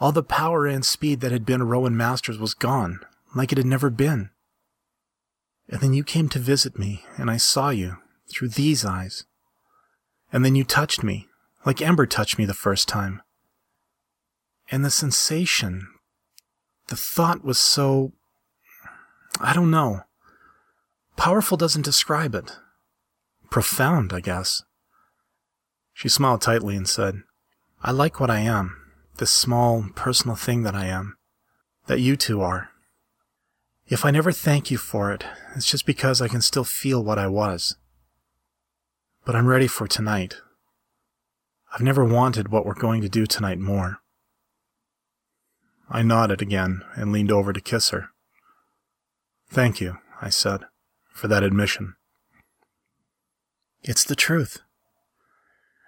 All 0.00 0.12
the 0.12 0.22
power 0.22 0.66
and 0.66 0.82
speed 0.82 1.20
that 1.20 1.30
had 1.30 1.44
been 1.44 1.62
Rowan 1.62 1.94
Masters 1.94 2.38
was 2.38 2.54
gone, 2.54 3.00
like 3.36 3.52
it 3.52 3.58
had 3.58 3.66
never 3.66 3.90
been. 3.90 4.30
And 5.68 5.82
then 5.82 5.92
you 5.92 6.02
came 6.02 6.30
to 6.30 6.38
visit 6.38 6.78
me, 6.78 7.04
and 7.18 7.30
I 7.30 7.36
saw 7.36 7.68
you 7.68 7.98
through 8.30 8.48
these 8.48 8.82
eyes. 8.82 9.26
And 10.32 10.42
then 10.42 10.54
you 10.54 10.64
touched 10.64 11.02
me, 11.02 11.28
like 11.66 11.82
Ember 11.82 12.06
touched 12.06 12.38
me 12.38 12.46
the 12.46 12.54
first 12.54 12.88
time. 12.88 13.20
And 14.70 14.82
the 14.82 14.90
sensation, 14.90 15.88
the 16.88 16.96
thought 16.96 17.44
was 17.44 17.58
so. 17.58 18.12
I 19.40 19.52
don't 19.52 19.70
know. 19.70 20.02
Powerful 21.16 21.56
doesn't 21.56 21.84
describe 21.84 22.34
it. 22.34 22.56
Profound, 23.50 24.12
I 24.12 24.20
guess. 24.20 24.62
She 25.92 26.08
smiled 26.08 26.42
tightly 26.42 26.76
and 26.76 26.88
said, 26.88 27.22
I 27.82 27.92
like 27.92 28.18
what 28.18 28.30
I 28.30 28.40
am, 28.40 28.76
this 29.18 29.30
small, 29.30 29.86
personal 29.94 30.36
thing 30.36 30.62
that 30.64 30.74
I 30.74 30.86
am, 30.86 31.16
that 31.86 32.00
you 32.00 32.16
two 32.16 32.40
are. 32.40 32.70
If 33.86 34.04
I 34.04 34.10
never 34.10 34.32
thank 34.32 34.70
you 34.70 34.78
for 34.78 35.12
it, 35.12 35.24
it's 35.54 35.70
just 35.70 35.86
because 35.86 36.20
I 36.20 36.28
can 36.28 36.40
still 36.40 36.64
feel 36.64 37.04
what 37.04 37.18
I 37.18 37.26
was. 37.26 37.76
But 39.24 39.36
I'm 39.36 39.46
ready 39.46 39.66
for 39.66 39.86
tonight. 39.86 40.36
I've 41.72 41.82
never 41.82 42.04
wanted 42.04 42.48
what 42.48 42.64
we're 42.64 42.74
going 42.74 43.02
to 43.02 43.08
do 43.08 43.26
tonight 43.26 43.58
more. 43.58 44.00
I 45.90 46.02
nodded 46.02 46.40
again 46.40 46.82
and 46.94 47.12
leaned 47.12 47.30
over 47.30 47.52
to 47.52 47.60
kiss 47.60 47.90
her. 47.90 48.08
Thank 49.48 49.80
you, 49.80 49.98
I 50.20 50.30
said, 50.30 50.64
for 51.12 51.28
that 51.28 51.42
admission. 51.42 51.94
It's 53.82 54.04
the 54.04 54.16
truth. 54.16 54.58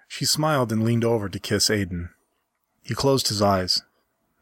She 0.06 0.24
smiled 0.24 0.70
and 0.70 0.84
leaned 0.84 1.04
over 1.04 1.28
to 1.28 1.38
kiss 1.38 1.68
Aaden. 1.68 2.10
He 2.82 2.94
closed 2.94 3.28
his 3.28 3.42
eyes. 3.42 3.82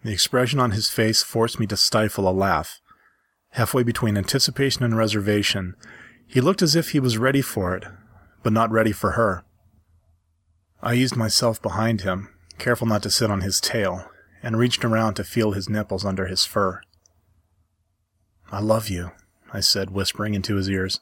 The 0.03 0.13
expression 0.13 0.61
on 0.61 0.73
his 0.73 0.91
face 0.91 1.23
forced 1.23 1.59
me 1.59 1.67
to 1.69 1.77
stifle 1.77 2.29
a 2.29 2.33
laugh. 2.33 2.81
Halfway 3.51 3.85
between 3.85 4.19
anticipation 4.19 4.85
and 4.85 4.97
reservation, 4.97 5.77
he 6.27 6.41
looked 6.41 6.63
as 6.63 6.75
if 6.75 6.91
he 6.91 7.01
was 7.01 7.17
ready 7.17 7.41
for 7.41 7.77
it, 7.77 7.85
but 8.43 8.53
not 8.53 8.71
ready 8.71 8.93
for 8.93 9.13
her. 9.13 9.45
I 10.83 10.95
eased 10.95 11.17
myself 11.17 11.63
behind 11.63 12.01
him, 12.01 12.29
careful 12.59 12.87
not 12.87 13.03
to 13.05 13.11
sit 13.11 13.31
on 13.31 13.41
his 13.41 13.61
tail, 13.61 14.11
and 14.45 14.59
reached 14.59 14.85
around 14.85 15.15
to 15.15 15.25
feel 15.25 15.53
his 15.53 15.71
nipples 15.71 16.05
under 16.05 16.27
his 16.27 16.45
fur. 16.45 16.83
I 18.53 18.61
love 18.61 18.91
you, 18.91 19.13
I 19.55 19.61
said, 19.61 19.91
whispering 19.91 20.35
into 20.35 20.57
his 20.57 20.69
ears. 20.69 21.01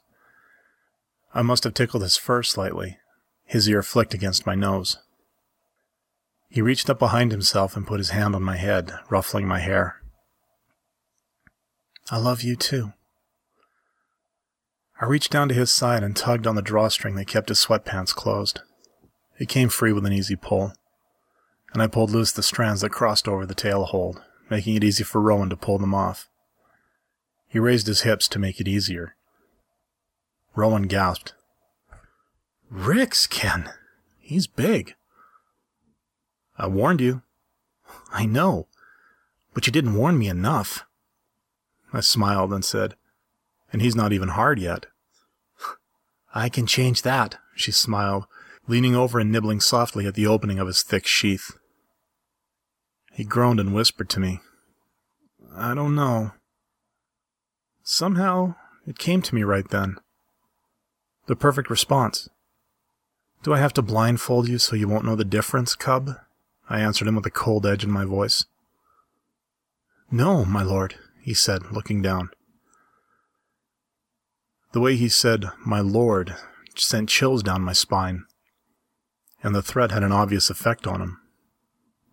I 1.33 1.41
must 1.41 1.65
have 1.65 1.73
tickled 1.73 2.03
his 2.03 2.15
fur 2.15 2.41
slightly. 2.41 2.97
His 3.43 3.67
ear 3.67 3.83
flicked 3.83 4.13
against 4.13 4.45
my 4.45 4.55
nose. 4.55 4.97
He 6.49 6.61
reached 6.61 6.89
up 6.89 6.99
behind 6.99 7.31
himself 7.31 7.75
and 7.75 7.85
put 7.85 7.99
his 7.99 8.11
hand 8.11 8.33
on 8.33 8.43
my 8.43 8.55
head, 8.55 8.93
ruffling 9.09 9.45
my 9.45 9.59
hair. 9.59 10.01
I 12.09 12.17
love 12.17 12.43
you 12.43 12.55
too. 12.55 12.93
I 15.01 15.05
reached 15.05 15.31
down 15.31 15.49
to 15.49 15.55
his 15.55 15.71
side 15.71 16.01
and 16.01 16.15
tugged 16.15 16.47
on 16.47 16.55
the 16.55 16.61
drawstring 16.61 17.15
that 17.15 17.27
kept 17.27 17.49
his 17.49 17.59
sweatpants 17.59 18.15
closed. 18.15 18.61
It 19.37 19.49
came 19.49 19.67
free 19.67 19.91
with 19.91 20.05
an 20.05 20.13
easy 20.13 20.37
pull, 20.37 20.73
and 21.73 21.81
I 21.81 21.87
pulled 21.87 22.11
loose 22.11 22.31
the 22.31 22.43
strands 22.43 22.81
that 22.81 22.91
crossed 22.91 23.27
over 23.27 23.45
the 23.45 23.55
tail 23.55 23.85
hold, 23.85 24.21
making 24.49 24.75
it 24.75 24.83
easy 24.83 25.03
for 25.03 25.19
Rowan 25.19 25.49
to 25.49 25.57
pull 25.57 25.79
them 25.79 25.93
off. 25.93 26.29
He 27.47 27.59
raised 27.59 27.87
his 27.87 28.01
hips 28.01 28.27
to 28.29 28.39
make 28.39 28.59
it 28.59 28.67
easier. 28.67 29.15
Rowan 30.55 30.83
gasped. 30.83 31.33
Ricks, 32.69 33.27
Ken. 33.27 33.69
He's 34.19 34.47
big. 34.47 34.95
I 36.57 36.67
warned 36.67 37.01
you. 37.01 37.23
I 38.11 38.25
know, 38.25 38.67
but 39.53 39.65
you 39.65 39.73
didn't 39.73 39.95
warn 39.95 40.17
me 40.17 40.27
enough. 40.27 40.85
I 41.91 42.01
smiled 42.01 42.53
and 42.53 42.63
said, 42.63 42.95
And 43.71 43.81
he's 43.81 43.95
not 43.95 44.13
even 44.13 44.29
hard 44.29 44.59
yet. 44.59 44.85
I 46.35 46.49
can 46.49 46.67
change 46.67 47.01
that, 47.01 47.37
she 47.55 47.71
smiled, 47.71 48.25
leaning 48.67 48.95
over 48.95 49.19
and 49.19 49.31
nibbling 49.31 49.59
softly 49.59 50.05
at 50.05 50.13
the 50.13 50.27
opening 50.27 50.59
of 50.59 50.67
his 50.67 50.83
thick 50.83 51.07
sheath. 51.07 51.57
He 53.13 53.23
groaned 53.23 53.59
and 53.59 53.73
whispered 53.73 54.09
to 54.09 54.19
me, 54.19 54.39
I 55.55 55.75
don't 55.75 55.95
know. 55.95 56.31
Somehow, 57.83 58.55
it 58.87 58.97
came 58.97 59.21
to 59.21 59.35
me 59.35 59.43
right 59.43 59.69
then. 59.69 59.97
The 61.27 61.35
perfect 61.35 61.69
response. 61.69 62.27
Do 63.43 63.53
I 63.53 63.59
have 63.59 63.73
to 63.73 63.81
blindfold 63.81 64.47
you 64.47 64.57
so 64.57 64.75
you 64.75 64.87
won't 64.87 65.05
know 65.05 65.15
the 65.15 65.23
difference, 65.23 65.75
cub? 65.75 66.15
I 66.69 66.79
answered 66.79 67.07
him 67.07 67.15
with 67.15 67.25
a 67.25 67.31
cold 67.31 67.65
edge 67.65 67.83
in 67.83 67.91
my 67.91 68.05
voice. 68.05 68.45
No, 70.09 70.43
my 70.45 70.63
lord, 70.63 70.95
he 71.21 71.33
said, 71.33 71.71
looking 71.71 72.01
down. 72.01 72.29
The 74.71 74.79
way 74.79 74.95
he 74.95 75.09
said, 75.09 75.45
my 75.65 75.81
lord, 75.81 76.35
sent 76.75 77.09
chills 77.09 77.43
down 77.43 77.61
my 77.61 77.73
spine, 77.73 78.25
and 79.43 79.53
the 79.53 79.61
threat 79.61 79.91
had 79.91 80.03
an 80.03 80.11
obvious 80.11 80.49
effect 80.49 80.87
on 80.87 81.01
him. 81.01 81.19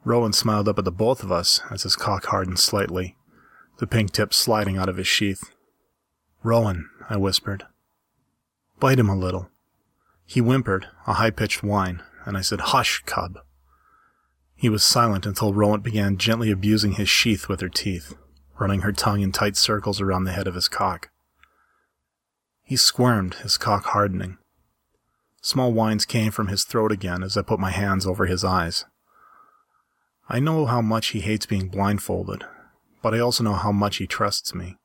Rowan 0.04 0.32
smiled 0.32 0.68
up 0.68 0.78
at 0.78 0.84
the 0.84 0.92
both 0.92 1.22
of 1.22 1.30
us 1.30 1.60
as 1.70 1.82
his 1.82 1.96
cock 1.96 2.26
hardened 2.26 2.58
slightly, 2.58 3.16
the 3.78 3.86
pink 3.86 4.12
tip 4.12 4.32
sliding 4.32 4.76
out 4.76 4.88
of 4.88 4.96
his 4.96 5.06
sheath. 5.06 5.50
Rowan, 6.42 6.88
I 7.08 7.16
whispered. 7.16 7.66
Bite 8.78 8.98
him 8.98 9.08
a 9.08 9.16
little. 9.16 9.50
He 10.24 10.40
whimpered, 10.40 10.88
a 11.06 11.14
high 11.14 11.30
pitched 11.30 11.62
whine, 11.62 12.02
and 12.24 12.36
I 12.36 12.40
said, 12.40 12.60
Hush, 12.60 13.02
cub. 13.04 13.40
He 14.54 14.68
was 14.68 14.84
silent 14.84 15.26
until 15.26 15.52
Rowan 15.52 15.80
began 15.80 16.16
gently 16.16 16.50
abusing 16.50 16.92
his 16.92 17.08
sheath 17.08 17.48
with 17.48 17.60
her 17.60 17.68
teeth 17.68 18.14
running 18.60 18.82
her 18.82 18.92
tongue 18.92 19.22
in 19.22 19.32
tight 19.32 19.56
circles 19.56 20.00
around 20.00 20.24
the 20.24 20.32
head 20.32 20.46
of 20.46 20.54
his 20.54 20.68
cock. 20.68 21.10
He 22.62 22.76
squirmed, 22.76 23.34
his 23.36 23.56
cock 23.56 23.86
hardening. 23.86 24.36
Small 25.42 25.72
whines 25.72 26.04
came 26.04 26.30
from 26.30 26.48
his 26.48 26.64
throat 26.64 26.92
again 26.92 27.22
as 27.22 27.36
I 27.36 27.42
put 27.42 27.58
my 27.58 27.70
hands 27.70 28.06
over 28.06 28.26
his 28.26 28.44
eyes. 28.44 28.84
I 30.32 30.38
know 30.38 30.64
how 30.64 30.80
much 30.80 31.08
he 31.08 31.22
hates 31.22 31.44
being 31.44 31.66
blindfolded, 31.66 32.44
but 33.02 33.12
I 33.12 33.18
also 33.18 33.42
know 33.42 33.54
how 33.54 33.72
much 33.72 33.96
he 33.96 34.06
trusts 34.06 34.54
me. 34.54 34.76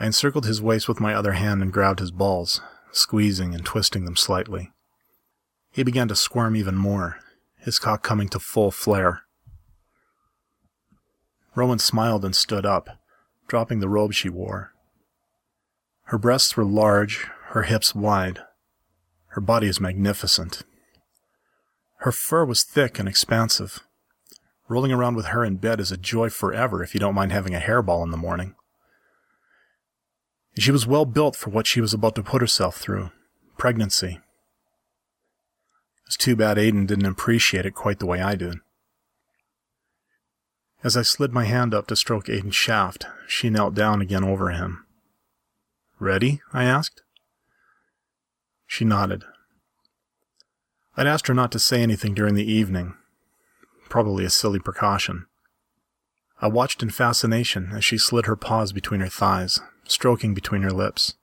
I 0.00 0.06
encircled 0.06 0.46
his 0.46 0.60
waist 0.60 0.88
with 0.88 0.98
my 0.98 1.14
other 1.14 1.34
hand 1.34 1.62
and 1.62 1.72
grabbed 1.72 2.00
his 2.00 2.10
balls, 2.10 2.60
squeezing 2.90 3.54
and 3.54 3.64
twisting 3.64 4.06
them 4.06 4.16
slightly. 4.16 4.72
He 5.70 5.84
began 5.84 6.08
to 6.08 6.16
squirm 6.16 6.56
even 6.56 6.74
more, 6.74 7.20
his 7.56 7.78
cock 7.78 8.02
coming 8.02 8.28
to 8.30 8.40
full 8.40 8.72
flare. 8.72 9.22
Rowan 11.54 11.78
smiled 11.78 12.24
and 12.24 12.34
stood 12.34 12.66
up, 12.66 12.88
dropping 13.46 13.78
the 13.78 13.88
robe 13.88 14.12
she 14.12 14.28
wore. 14.28 14.72
Her 16.06 16.18
breasts 16.18 16.56
were 16.56 16.64
large, 16.64 17.28
her 17.50 17.62
hips 17.62 17.94
wide. 17.94 18.40
Her 19.28 19.40
body 19.40 19.68
is 19.68 19.80
magnificent. 19.80 20.62
Her 21.98 22.10
fur 22.10 22.44
was 22.44 22.64
thick 22.64 22.98
and 22.98 23.08
expansive. 23.08 23.86
Rolling 24.70 24.92
around 24.92 25.16
with 25.16 25.26
her 25.26 25.44
in 25.44 25.56
bed 25.56 25.80
is 25.80 25.90
a 25.90 25.96
joy 25.96 26.28
forever 26.30 26.80
if 26.80 26.94
you 26.94 27.00
don't 27.00 27.16
mind 27.16 27.32
having 27.32 27.56
a 27.56 27.58
hairball 27.58 28.04
in 28.04 28.12
the 28.12 28.16
morning. 28.16 28.54
She 30.56 30.70
was 30.70 30.86
well 30.86 31.04
built 31.04 31.34
for 31.34 31.50
what 31.50 31.66
she 31.66 31.80
was 31.80 31.92
about 31.92 32.14
to 32.14 32.22
put 32.22 32.40
herself 32.40 32.76
through 32.76 33.10
pregnancy. 33.58 34.20
It's 36.06 36.16
too 36.16 36.36
bad 36.36 36.56
Aaden 36.56 36.86
didn't 36.86 37.06
appreciate 37.06 37.66
it 37.66 37.74
quite 37.74 37.98
the 37.98 38.06
way 38.06 38.20
I 38.20 38.36
did. 38.36 38.58
As 40.84 40.96
I 40.96 41.02
slid 41.02 41.32
my 41.32 41.46
hand 41.46 41.74
up 41.74 41.88
to 41.88 41.96
stroke 41.96 42.26
Aaden's 42.26 42.54
shaft, 42.54 43.06
she 43.26 43.50
knelt 43.50 43.74
down 43.74 44.00
again 44.00 44.22
over 44.22 44.50
him. 44.50 44.86
Ready? 45.98 46.42
I 46.52 46.62
asked. 46.62 47.02
She 48.68 48.84
nodded. 48.84 49.24
I'd 50.96 51.08
asked 51.08 51.26
her 51.26 51.34
not 51.34 51.50
to 51.50 51.58
say 51.58 51.82
anything 51.82 52.14
during 52.14 52.36
the 52.36 52.50
evening. 52.50 52.94
Probably 53.90 54.24
a 54.24 54.30
silly 54.30 54.60
precaution. 54.60 55.26
I 56.40 56.46
watched 56.46 56.82
in 56.82 56.90
fascination 56.90 57.72
as 57.74 57.84
she 57.84 57.98
slid 57.98 58.24
her 58.26 58.36
paws 58.36 58.72
between 58.72 59.00
her 59.00 59.08
thighs, 59.08 59.60
stroking 59.84 60.32
between 60.32 60.62
her 60.62 60.70
lips. 60.70 61.14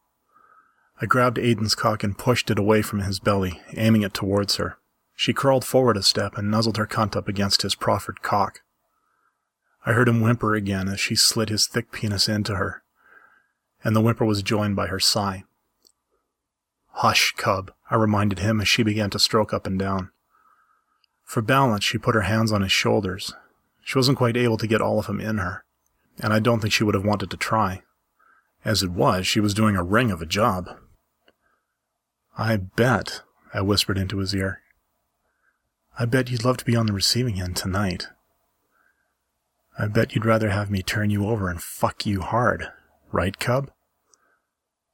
I 1.02 1.06
grabbed 1.06 1.40
Aaden's 1.40 1.76
cock 1.76 2.04
and 2.04 2.18
pushed 2.18 2.52
it 2.52 2.60
away 2.60 2.82
from 2.82 3.00
his 3.00 3.20
belly, 3.20 3.62
aiming 3.76 4.04
it 4.04 4.14
towards 4.14 4.58
her. 4.58 4.78
She 5.16 5.32
crawled 5.34 5.64
forward 5.64 5.96
a 5.96 6.04
step 6.04 6.38
and 6.38 6.52
nuzzled 6.52 6.76
her 6.78 6.86
cunt 6.86 7.16
up 7.16 7.30
against 7.30 7.62
his 7.62 7.74
proffered 7.74 8.22
cock. 8.22 8.62
I 9.86 9.94
heard 9.94 10.10
him 10.10 10.20
whimper 10.20 10.54
again 10.54 10.90
as 10.90 11.00
she 11.00 11.16
slid 11.16 11.48
his 11.48 11.68
thick 11.68 11.94
penis 11.94 12.28
into 12.28 12.56
her, 12.56 12.84
and 13.82 13.96
the 13.96 14.02
whimper 14.02 14.26
was 14.26 14.44
joined 14.44 14.76
by 14.76 14.88
her 14.88 15.00
sigh. 15.00 15.46
Hush, 16.88 17.32
cub, 17.38 17.72
I 17.90 17.96
reminded 17.96 18.40
him 18.40 18.60
as 18.60 18.68
she 18.68 18.84
began 18.84 19.10
to 19.12 19.20
stroke 19.20 19.54
up 19.54 19.66
and 19.66 19.80
down. 19.80 20.12
For 21.28 21.42
balance, 21.42 21.84
she 21.84 21.98
put 21.98 22.16
her 22.16 22.22
hands 22.22 22.54
on 22.54 22.62
his 22.62 22.72
shoulders. 22.72 23.34
She 23.84 23.98
wasn't 23.98 24.18
quite 24.18 24.38
able 24.38 24.58
to 24.58 24.66
get 24.66 24.82
all 24.82 24.98
of 24.98 25.08
him 25.08 25.20
in 25.20 25.40
her, 25.40 25.66
and 26.24 26.32
I 26.32 26.40
don't 26.40 26.62
think 26.62 26.74
she 26.74 26.86
would 26.86 26.96
have 26.96 27.06
wanted 27.06 27.30
to 27.30 27.38
try. 27.38 27.84
As 28.64 28.82
it 28.82 28.92
was, 28.92 29.28
she 29.28 29.42
was 29.42 29.54
doing 29.54 29.76
a 29.76 29.84
ring 29.84 30.10
of 30.10 30.22
a 30.22 30.26
job. 30.26 30.70
I 32.38 32.56
bet, 32.56 33.24
I 33.54 33.60
whispered 33.60 33.98
into 33.98 34.20
his 34.20 34.34
ear. 34.34 34.62
I 36.00 36.06
bet 36.06 36.30
you'd 36.30 36.46
love 36.46 36.58
to 36.58 36.66
be 36.66 36.78
on 36.78 36.86
the 36.86 36.94
receiving 36.94 37.42
end 37.42 37.58
tonight. 37.58 38.08
I 39.78 39.88
bet 39.88 40.16
you'd 40.16 40.26
rather 40.26 40.50
have 40.50 40.72
me 40.72 40.82
turn 40.82 41.10
you 41.10 41.28
over 41.28 41.50
and 41.50 41.62
fuck 41.62 42.06
you 42.06 42.22
hard, 42.22 42.72
right, 43.12 43.38
Cub? 43.38 43.70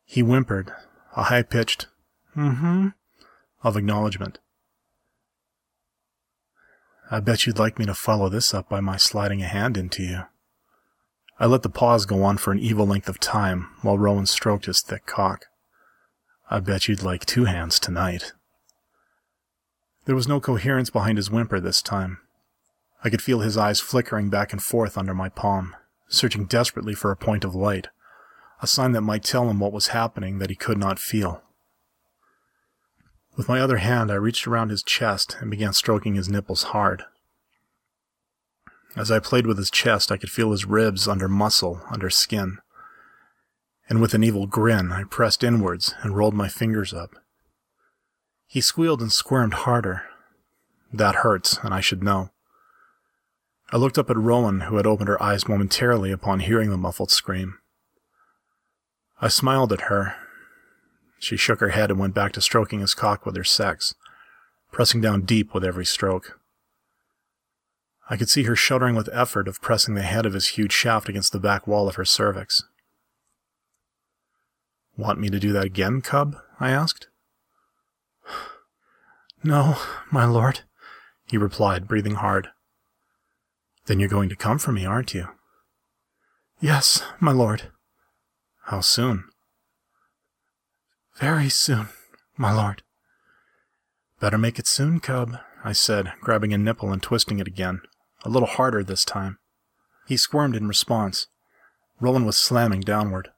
He 0.03 0.21
whimpered, 0.21 0.73
a 1.15 1.25
high 1.25 1.43
pitched, 1.43 1.87
mm 2.35 2.57
hmm, 2.57 2.87
of 3.61 3.77
acknowledgement. 3.77 4.39
I 7.11 7.19
bet 7.19 7.45
you'd 7.45 7.59
like 7.59 7.77
me 7.77 7.85
to 7.85 7.93
follow 7.93 8.29
this 8.29 8.53
up 8.53 8.69
by 8.69 8.79
my 8.79 8.97
sliding 8.97 9.41
a 9.41 9.47
hand 9.47 9.77
into 9.77 10.03
you. 10.03 10.23
I 11.39 11.45
let 11.45 11.61
the 11.61 11.69
pause 11.69 12.05
go 12.05 12.23
on 12.23 12.37
for 12.37 12.51
an 12.51 12.59
evil 12.59 12.85
length 12.85 13.09
of 13.09 13.19
time 13.19 13.69
while 13.81 13.97
Rowan 13.97 14.25
stroked 14.25 14.65
his 14.65 14.81
thick 14.81 15.05
cock. 15.05 15.45
I 16.49 16.59
bet 16.59 16.87
you'd 16.87 17.03
like 17.03 17.25
two 17.25 17.45
hands 17.45 17.79
tonight. 17.79 18.33
There 20.05 20.15
was 20.15 20.27
no 20.27 20.39
coherence 20.39 20.89
behind 20.89 21.17
his 21.17 21.31
whimper 21.31 21.59
this 21.59 21.81
time. 21.81 22.19
I 23.03 23.09
could 23.09 23.21
feel 23.21 23.39
his 23.39 23.57
eyes 23.57 23.79
flickering 23.79 24.29
back 24.29 24.53
and 24.53 24.61
forth 24.61 24.97
under 24.97 25.13
my 25.13 25.29
palm, 25.29 25.75
searching 26.07 26.45
desperately 26.45 26.93
for 26.93 27.11
a 27.11 27.17
point 27.17 27.43
of 27.43 27.55
light, 27.55 27.87
a 28.61 28.67
sign 28.67 28.93
that 28.93 29.01
might 29.01 29.23
tell 29.23 29.49
him 29.49 29.59
what 29.59 29.73
was 29.73 29.87
happening 29.87 30.39
that 30.39 30.49
he 30.49 30.55
could 30.55 30.77
not 30.77 30.99
feel. 30.99 31.41
With 33.35 33.49
my 33.49 33.59
other 33.59 33.77
hand, 33.77 34.11
I 34.11 34.15
reached 34.15 34.47
around 34.47 34.69
his 34.69 34.83
chest 34.83 35.37
and 35.39 35.49
began 35.49 35.73
stroking 35.73 36.15
his 36.15 36.29
nipples 36.29 36.63
hard. 36.63 37.03
As 38.95 39.09
I 39.09 39.19
played 39.19 39.47
with 39.47 39.57
his 39.57 39.71
chest, 39.71 40.11
I 40.11 40.17
could 40.17 40.29
feel 40.29 40.51
his 40.51 40.65
ribs 40.65 41.07
under 41.07 41.27
muscle, 41.27 41.81
under 41.89 42.11
skin. 42.11 42.59
And 43.89 44.01
with 44.01 44.13
an 44.13 44.23
evil 44.23 44.45
grin, 44.45 44.91
I 44.91 45.03
pressed 45.03 45.43
inwards 45.43 45.95
and 46.01 46.15
rolled 46.15 46.35
my 46.35 46.47
fingers 46.47 46.93
up. 46.93 47.15
He 48.45 48.61
squealed 48.61 49.01
and 49.01 49.11
squirmed 49.11 49.55
harder. 49.55 50.03
That 50.91 51.15
hurts, 51.15 51.57
and 51.63 51.73
I 51.73 51.81
should 51.81 52.03
know. 52.03 52.29
I 53.71 53.77
looked 53.77 53.97
up 53.97 54.11
at 54.11 54.17
Rowan, 54.17 54.61
who 54.61 54.77
had 54.77 54.85
opened 54.85 55.09
her 55.09 55.21
eyes 55.21 55.47
momentarily 55.47 56.11
upon 56.11 56.41
hearing 56.41 56.69
the 56.69 56.77
muffled 56.77 57.09
scream. 57.09 57.57
I 59.19 59.27
smiled 59.27 59.73
at 59.73 59.81
her. 59.81 60.15
She 61.23 61.37
shook 61.37 61.61
her 61.61 61.69
head 61.69 61.89
and 61.89 61.97
went 61.97 62.13
back 62.13 62.33
to 62.33 62.41
stroking 62.41 62.81
his 62.81 62.93
cock 62.93 63.25
with 63.25 63.37
her 63.37 63.45
sex, 63.45 63.95
pressing 64.73 64.99
down 64.99 65.21
deep 65.21 65.53
with 65.53 65.63
every 65.63 65.85
stroke. 65.85 66.37
I 68.09 68.17
could 68.17 68.27
see 68.29 68.43
her 68.43 68.57
shuddering 68.57 68.93
with 68.93 69.07
effort 69.13 69.47
of 69.47 69.61
pressing 69.61 69.95
the 69.95 70.01
head 70.01 70.25
of 70.25 70.33
his 70.33 70.49
huge 70.49 70.73
shaft 70.73 71.07
against 71.07 71.31
the 71.31 71.39
back 71.39 71.65
wall 71.65 71.87
of 71.87 71.95
her 71.95 72.03
cervix. 72.03 72.65
Want 74.97 75.17
me 75.17 75.29
to 75.29 75.39
do 75.39 75.53
that 75.53 75.63
again, 75.63 76.01
cub? 76.01 76.35
I 76.59 76.71
asked. 76.71 77.07
No, 79.45 79.77
my 80.09 80.25
lord, 80.25 80.61
he 81.27 81.37
replied, 81.37 81.87
breathing 81.87 82.15
hard. 82.15 82.49
Then 83.85 83.99
you're 83.99 84.09
going 84.09 84.29
to 84.29 84.35
come 84.35 84.57
for 84.57 84.71
me, 84.73 84.85
aren't 84.85 85.13
you? 85.13 85.27
Yes, 86.59 87.01
my 87.19 87.31
lord. 87.31 87.71
How 88.65 88.79
soon? 88.79 89.25
Very 91.17 91.49
soon, 91.49 91.89
my 92.37 92.51
lord. 92.51 92.81
Better 94.19 94.37
make 94.37 94.57
it 94.57 94.67
soon, 94.67 94.99
cub, 94.99 95.37
I 95.63 95.71
said, 95.71 96.13
grabbing 96.21 96.53
a 96.53 96.57
nipple 96.57 96.91
and 96.91 97.03
twisting 97.03 97.39
it 97.39 97.47
again, 97.47 97.81
a 98.23 98.29
little 98.29 98.47
harder 98.47 98.83
this 98.83 99.05
time. 99.05 99.37
He 100.07 100.17
squirmed 100.17 100.55
in 100.55 100.67
response. 100.67 101.27
Rowan 101.99 102.25
was 102.25 102.37
slamming 102.37 102.81
downward. 102.81 103.29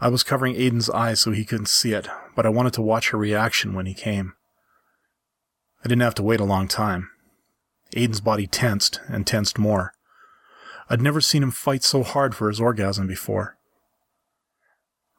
I 0.00 0.08
was 0.08 0.22
covering 0.22 0.54
Aaden's 0.54 0.90
eyes 0.90 1.20
so 1.20 1.30
he 1.30 1.44
couldn't 1.44 1.68
see 1.68 1.92
it, 1.92 2.08
but 2.36 2.44
I 2.44 2.50
wanted 2.50 2.74
to 2.74 2.82
watch 2.82 3.10
her 3.10 3.18
reaction 3.18 3.72
when 3.72 3.86
he 3.86 3.94
came. 3.94 4.34
I 5.84 5.88
didn't 5.88 6.02
have 6.02 6.14
to 6.16 6.22
wait 6.22 6.40
a 6.40 6.44
long 6.44 6.68
time. 6.68 7.08
Aaden's 7.96 8.20
body 8.20 8.46
tensed 8.46 9.00
and 9.08 9.26
tensed 9.26 9.58
more. 9.58 9.92
I'd 10.90 11.00
never 11.00 11.20
seen 11.20 11.42
him 11.42 11.50
fight 11.50 11.84
so 11.84 12.02
hard 12.02 12.34
for 12.34 12.48
his 12.48 12.60
orgasm 12.60 13.06
before. 13.06 13.56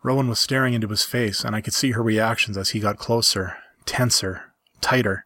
Rowan 0.03 0.27
was 0.27 0.39
staring 0.39 0.73
into 0.73 0.89
his 0.89 1.03
face, 1.03 1.45
and 1.45 1.55
I 1.55 1.61
could 1.61 1.73
see 1.73 1.91
her 1.91 2.03
reactions 2.03 2.57
as 2.57 2.69
he 2.69 2.81
got 2.81 2.97
closer, 2.97 3.55
tenser, 3.85 4.53
tighter. 4.81 5.25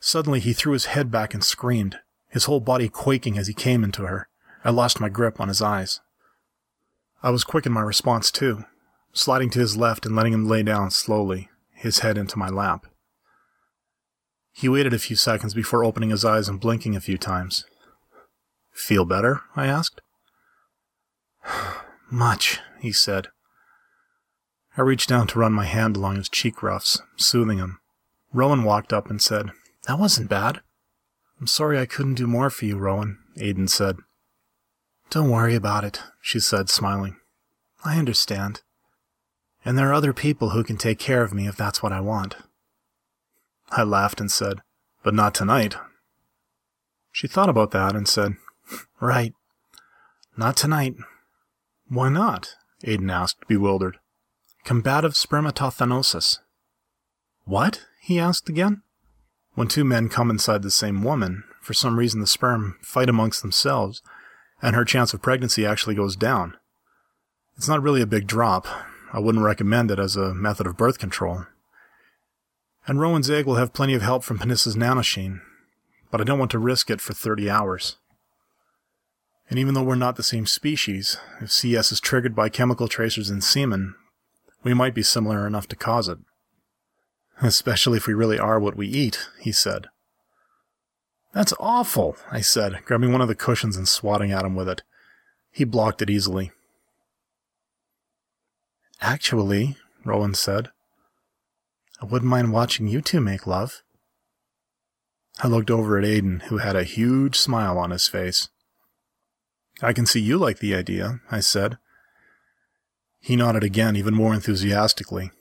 Suddenly, 0.00 0.40
he 0.40 0.52
threw 0.52 0.72
his 0.72 0.86
head 0.86 1.12
back 1.12 1.32
and 1.32 1.44
screamed, 1.44 2.00
his 2.28 2.44
whole 2.44 2.60
body 2.60 2.88
quaking 2.88 3.38
as 3.38 3.46
he 3.46 3.54
came 3.54 3.84
into 3.84 4.02
her. 4.02 4.28
I 4.64 4.70
lost 4.70 5.00
my 5.00 5.08
grip 5.08 5.40
on 5.40 5.46
his 5.46 5.62
eyes. 5.62 6.00
I 7.22 7.30
was 7.30 7.44
quick 7.44 7.66
in 7.66 7.72
my 7.72 7.82
response, 7.82 8.32
too, 8.32 8.64
sliding 9.12 9.50
to 9.50 9.60
his 9.60 9.76
left 9.76 10.04
and 10.04 10.16
letting 10.16 10.32
him 10.32 10.48
lay 10.48 10.64
down 10.64 10.90
slowly, 10.90 11.48
his 11.72 12.00
head 12.00 12.18
into 12.18 12.38
my 12.38 12.48
lap. 12.48 12.86
He 14.52 14.68
waited 14.68 14.92
a 14.92 14.98
few 14.98 15.16
seconds 15.16 15.54
before 15.54 15.84
opening 15.84 16.10
his 16.10 16.24
eyes 16.24 16.48
and 16.48 16.60
blinking 16.60 16.96
a 16.96 17.00
few 17.00 17.16
times. 17.16 17.64
Feel 18.72 19.04
better? 19.04 19.42
I 19.54 19.66
asked. 19.66 20.00
Much, 22.10 22.58
he 22.80 22.90
said. 22.90 23.28
I 24.76 24.82
reached 24.82 25.08
down 25.08 25.26
to 25.28 25.38
run 25.38 25.52
my 25.52 25.64
hand 25.64 25.96
along 25.96 26.16
his 26.16 26.28
cheek 26.28 26.62
ruffs, 26.62 27.00
soothing 27.16 27.58
him. 27.58 27.78
Rowan 28.32 28.62
walked 28.62 28.92
up 28.92 29.08
and 29.08 29.22
said, 29.22 29.50
That 29.86 29.98
wasn't 29.98 30.28
bad. 30.28 30.60
I'm 31.40 31.46
sorry 31.46 31.78
I 31.78 31.86
couldn't 31.86 32.14
do 32.14 32.26
more 32.26 32.50
for 32.50 32.66
you, 32.66 32.76
Rowan, 32.76 33.18
Aaden 33.38 33.70
said. 33.70 33.96
Don't 35.08 35.30
worry 35.30 35.54
about 35.54 35.84
it, 35.84 36.00
she 36.20 36.40
said, 36.40 36.68
smiling. 36.68 37.16
I 37.84 37.98
understand. 37.98 38.62
And 39.64 39.78
there 39.78 39.88
are 39.90 39.94
other 39.94 40.12
people 40.12 40.50
who 40.50 40.62
can 40.62 40.76
take 40.76 40.98
care 40.98 41.22
of 41.22 41.32
me 41.32 41.46
if 41.46 41.56
that's 41.56 41.82
what 41.82 41.92
I 41.92 42.00
want. 42.00 42.36
I 43.70 43.82
laughed 43.82 44.20
and 44.20 44.30
said, 44.30 44.60
But 45.02 45.14
not 45.14 45.34
tonight. 45.34 45.76
She 47.12 47.26
thought 47.26 47.48
about 47.48 47.70
that 47.70 47.96
and 47.96 48.06
said, 48.06 48.34
Right. 49.00 49.32
Not 50.36 50.56
tonight. 50.56 50.96
Why 51.88 52.10
not? 52.10 52.54
Aaden 52.84 53.10
asked, 53.10 53.46
bewildered. 53.48 53.98
Combative 54.66 55.12
spermatothanosis. 55.12 56.40
What? 57.44 57.86
he 58.00 58.18
asked 58.18 58.48
again. 58.48 58.82
When 59.54 59.68
two 59.68 59.84
men 59.84 60.08
come 60.08 60.28
inside 60.28 60.62
the 60.62 60.72
same 60.72 61.04
woman, 61.04 61.44
for 61.60 61.72
some 61.72 61.96
reason 61.96 62.18
the 62.18 62.26
sperm 62.26 62.76
fight 62.82 63.08
amongst 63.08 63.42
themselves, 63.42 64.02
and 64.60 64.74
her 64.74 64.84
chance 64.84 65.14
of 65.14 65.22
pregnancy 65.22 65.64
actually 65.64 65.94
goes 65.94 66.16
down. 66.16 66.56
It's 67.56 67.68
not 67.68 67.80
really 67.80 68.02
a 68.02 68.06
big 68.06 68.26
drop. 68.26 68.66
I 69.12 69.20
wouldn't 69.20 69.44
recommend 69.44 69.92
it 69.92 70.00
as 70.00 70.16
a 70.16 70.34
method 70.34 70.66
of 70.66 70.76
birth 70.76 70.98
control. 70.98 71.46
And 72.88 72.98
Rowan's 72.98 73.30
egg 73.30 73.46
will 73.46 73.54
have 73.54 73.72
plenty 73.72 73.94
of 73.94 74.02
help 74.02 74.24
from 74.24 74.40
Panissa's 74.40 74.74
nanoshein, 74.74 75.42
but 76.10 76.20
I 76.20 76.24
don't 76.24 76.40
want 76.40 76.50
to 76.50 76.58
risk 76.58 76.90
it 76.90 77.00
for 77.00 77.14
30 77.14 77.48
hours. 77.48 77.98
And 79.48 79.60
even 79.60 79.74
though 79.74 79.84
we're 79.84 79.94
not 79.94 80.16
the 80.16 80.24
same 80.24 80.44
species, 80.44 81.18
if 81.40 81.52
CS 81.52 81.92
is 81.92 82.00
triggered 82.00 82.34
by 82.34 82.48
chemical 82.48 82.88
tracers 82.88 83.30
in 83.30 83.40
semen, 83.40 83.94
we 84.66 84.74
might 84.74 84.94
be 84.94 85.02
similar 85.02 85.46
enough 85.46 85.68
to 85.68 85.76
cause 85.76 86.08
it. 86.08 86.18
Especially 87.40 87.98
if 87.98 88.08
we 88.08 88.14
really 88.14 88.36
are 88.36 88.58
what 88.58 88.76
we 88.76 88.88
eat, 88.88 89.28
he 89.40 89.52
said. 89.52 89.86
That's 91.32 91.54
awful, 91.60 92.16
I 92.32 92.40
said, 92.40 92.84
grabbing 92.84 93.12
one 93.12 93.20
of 93.20 93.28
the 93.28 93.36
cushions 93.36 93.76
and 93.76 93.86
swatting 93.88 94.32
at 94.32 94.44
him 94.44 94.56
with 94.56 94.68
it. 94.68 94.82
He 95.52 95.62
blocked 95.62 96.02
it 96.02 96.10
easily. 96.10 96.50
Actually, 99.00 99.76
Rowan 100.04 100.34
said, 100.34 100.70
I 102.02 102.06
wouldn't 102.06 102.28
mind 102.28 102.52
watching 102.52 102.88
you 102.88 103.00
two 103.00 103.20
make 103.20 103.46
love. 103.46 103.84
I 105.38 105.46
looked 105.46 105.70
over 105.70 105.96
at 105.96 106.04
Aaden, 106.04 106.42
who 106.46 106.58
had 106.58 106.74
a 106.74 106.82
huge 106.82 107.38
smile 107.38 107.78
on 107.78 107.92
his 107.92 108.08
face. 108.08 108.48
I 109.80 109.92
can 109.92 110.06
see 110.06 110.20
you 110.20 110.38
like 110.38 110.58
the 110.58 110.74
idea, 110.74 111.20
I 111.30 111.38
said. 111.38 111.78
He 113.26 113.34
nodded 113.34 113.64
again, 113.64 113.96
even 113.96 114.14
more 114.14 114.32
enthusiastically. 114.34 115.32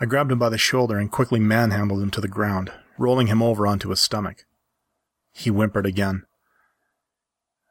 I 0.00 0.06
grabbed 0.06 0.32
him 0.32 0.40
by 0.40 0.48
the 0.48 0.58
shoulder 0.58 0.98
and 0.98 1.08
quickly 1.08 1.38
manhandled 1.38 2.02
him 2.02 2.10
to 2.10 2.20
the 2.20 2.26
ground, 2.26 2.72
rolling 2.98 3.28
him 3.28 3.40
over 3.40 3.64
onto 3.64 3.90
his 3.90 4.00
stomach. 4.00 4.44
He 5.32 5.50
whimpered 5.50 5.86
again. 5.86 6.24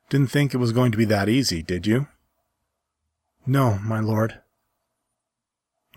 Didn't 0.09 0.31
think 0.31 0.53
it 0.53 0.57
was 0.59 0.71
going 0.71 0.93
to 0.93 0.97
be 0.97 1.03
that 1.03 1.27
easy, 1.27 1.61
did 1.61 1.85
you? 1.85 2.07
No, 3.45 3.77
my 3.79 3.99
lord. 3.99 4.39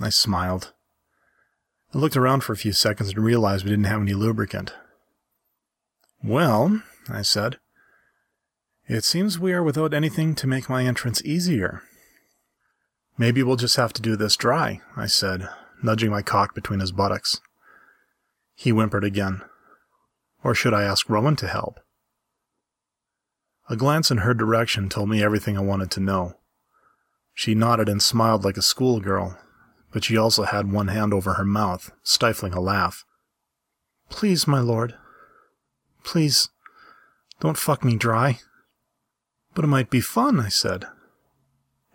I 0.00 0.08
smiled. 0.08 0.72
I 1.94 1.98
looked 1.98 2.16
around 2.16 2.40
for 2.40 2.54
a 2.54 2.56
few 2.56 2.72
seconds 2.72 3.10
and 3.10 3.20
realized 3.20 3.64
we 3.64 3.70
didn't 3.70 3.84
have 3.84 4.00
any 4.00 4.14
lubricant. 4.14 4.74
Well, 6.24 6.82
I 7.08 7.22
said, 7.22 7.60
it 8.88 9.04
seems 9.04 9.38
we 9.38 9.52
are 9.52 9.62
without 9.62 9.94
anything 9.94 10.34
to 10.34 10.48
make 10.48 10.68
my 10.68 10.84
entrance 10.84 11.24
easier. 11.24 11.84
Maybe 13.16 13.42
we'll 13.42 13.56
just 13.56 13.76
have 13.76 13.92
to 13.94 14.02
do 14.02 14.16
this 14.16 14.36
dry, 14.36 14.80
I 14.96 15.06
said, 15.06 15.48
nudging 15.82 16.10
my 16.10 16.22
cock 16.22 16.54
between 16.54 16.80
his 16.80 16.92
buttocks. 16.92 17.40
He 18.54 18.70
whimpered 18.70 19.04
again. 19.04 19.42
Or 20.42 20.54
should 20.54 20.74
I 20.74 20.82
ask 20.82 21.08
Rowan 21.08 21.36
to 21.36 21.46
help? 21.46 21.80
A 23.70 23.76
glance 23.76 24.10
in 24.10 24.18
her 24.18 24.34
direction 24.34 24.88
told 24.88 25.08
me 25.08 25.22
everything 25.22 25.56
I 25.56 25.62
wanted 25.62 25.90
to 25.92 26.00
know. 26.00 26.34
She 27.32 27.54
nodded 27.54 27.88
and 27.88 28.02
smiled 28.02 28.44
like 28.44 28.56
a 28.56 28.62
schoolgirl, 28.62 29.38
but 29.92 30.04
she 30.04 30.16
also 30.16 30.42
had 30.42 30.70
one 30.70 30.88
hand 30.88 31.14
over 31.14 31.34
her 31.34 31.44
mouth, 31.44 31.90
stifling 32.02 32.52
a 32.52 32.60
laugh. 32.60 33.04
Please, 34.10 34.46
my 34.46 34.60
lord. 34.60 34.94
Please, 36.02 36.50
don't 37.40 37.56
fuck 37.56 37.84
me 37.84 37.96
dry. 37.96 38.38
But 39.54 39.64
it 39.64 39.68
might 39.68 39.88
be 39.88 40.00
fun, 40.00 40.40
I 40.40 40.48
said. 40.48 40.86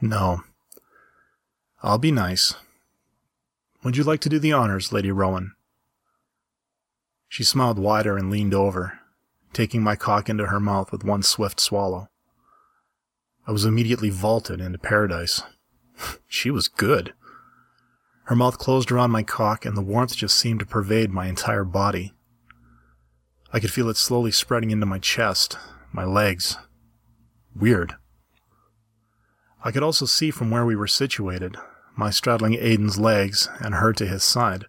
No. 0.02 0.44
I'll 1.82 1.98
be 1.98 2.12
nice. 2.12 2.56
Would 3.84 3.96
you 3.96 4.04
like 4.04 4.20
to 4.22 4.30
do 4.30 4.40
the 4.40 4.52
honors, 4.52 4.92
Lady 4.92 5.12
Rowan? 5.12 5.54
She 7.28 7.44
smiled 7.44 7.80
wider 7.80 8.18
and 8.18 8.30
leaned 8.30 8.54
over, 8.54 9.00
taking 9.54 9.82
my 9.82 9.96
cock 9.96 10.30
into 10.30 10.48
her 10.48 10.60
mouth 10.60 10.92
with 10.92 11.04
one 11.04 11.24
swift 11.24 11.60
swallow. 11.60 12.10
I 13.48 13.52
was 13.52 13.66
immediately 13.66 14.10
vaulted 14.10 14.60
into 14.60 14.78
paradise. 14.78 15.42
she 16.28 16.52
was 16.52 16.68
good. 16.68 17.14
Her 18.26 18.36
mouth 18.36 18.58
closed 18.58 18.92
around 18.92 19.12
my 19.12 19.24
cock, 19.24 19.66
and 19.66 19.76
the 19.76 19.82
warmth 19.82 20.16
just 20.16 20.36
seemed 20.36 20.60
to 20.60 20.66
pervade 20.66 21.12
my 21.12 21.28
entire 21.28 21.64
body. 21.64 22.14
I 23.52 23.60
could 23.60 23.72
feel 23.72 23.90
it 23.90 23.98
slowly 23.98 24.32
spreading 24.32 24.72
into 24.72 24.86
my 24.86 25.00
chest, 25.00 25.58
my 25.92 26.04
legs, 26.04 26.58
Weird. 27.56 27.96
I 29.64 29.72
could 29.72 29.84
also 29.84 30.06
see 30.06 30.32
from 30.32 30.50
where 30.52 30.66
we 30.66 30.76
were 30.76 30.88
situated, 30.88 31.58
my 32.00 32.10
straddling 32.10 32.56
Aaden's 32.56 32.98
legs 32.98 33.50
and 33.60 33.76
her 33.76 33.92
to 33.94 34.08
his 34.08 34.24
side, 34.24 34.66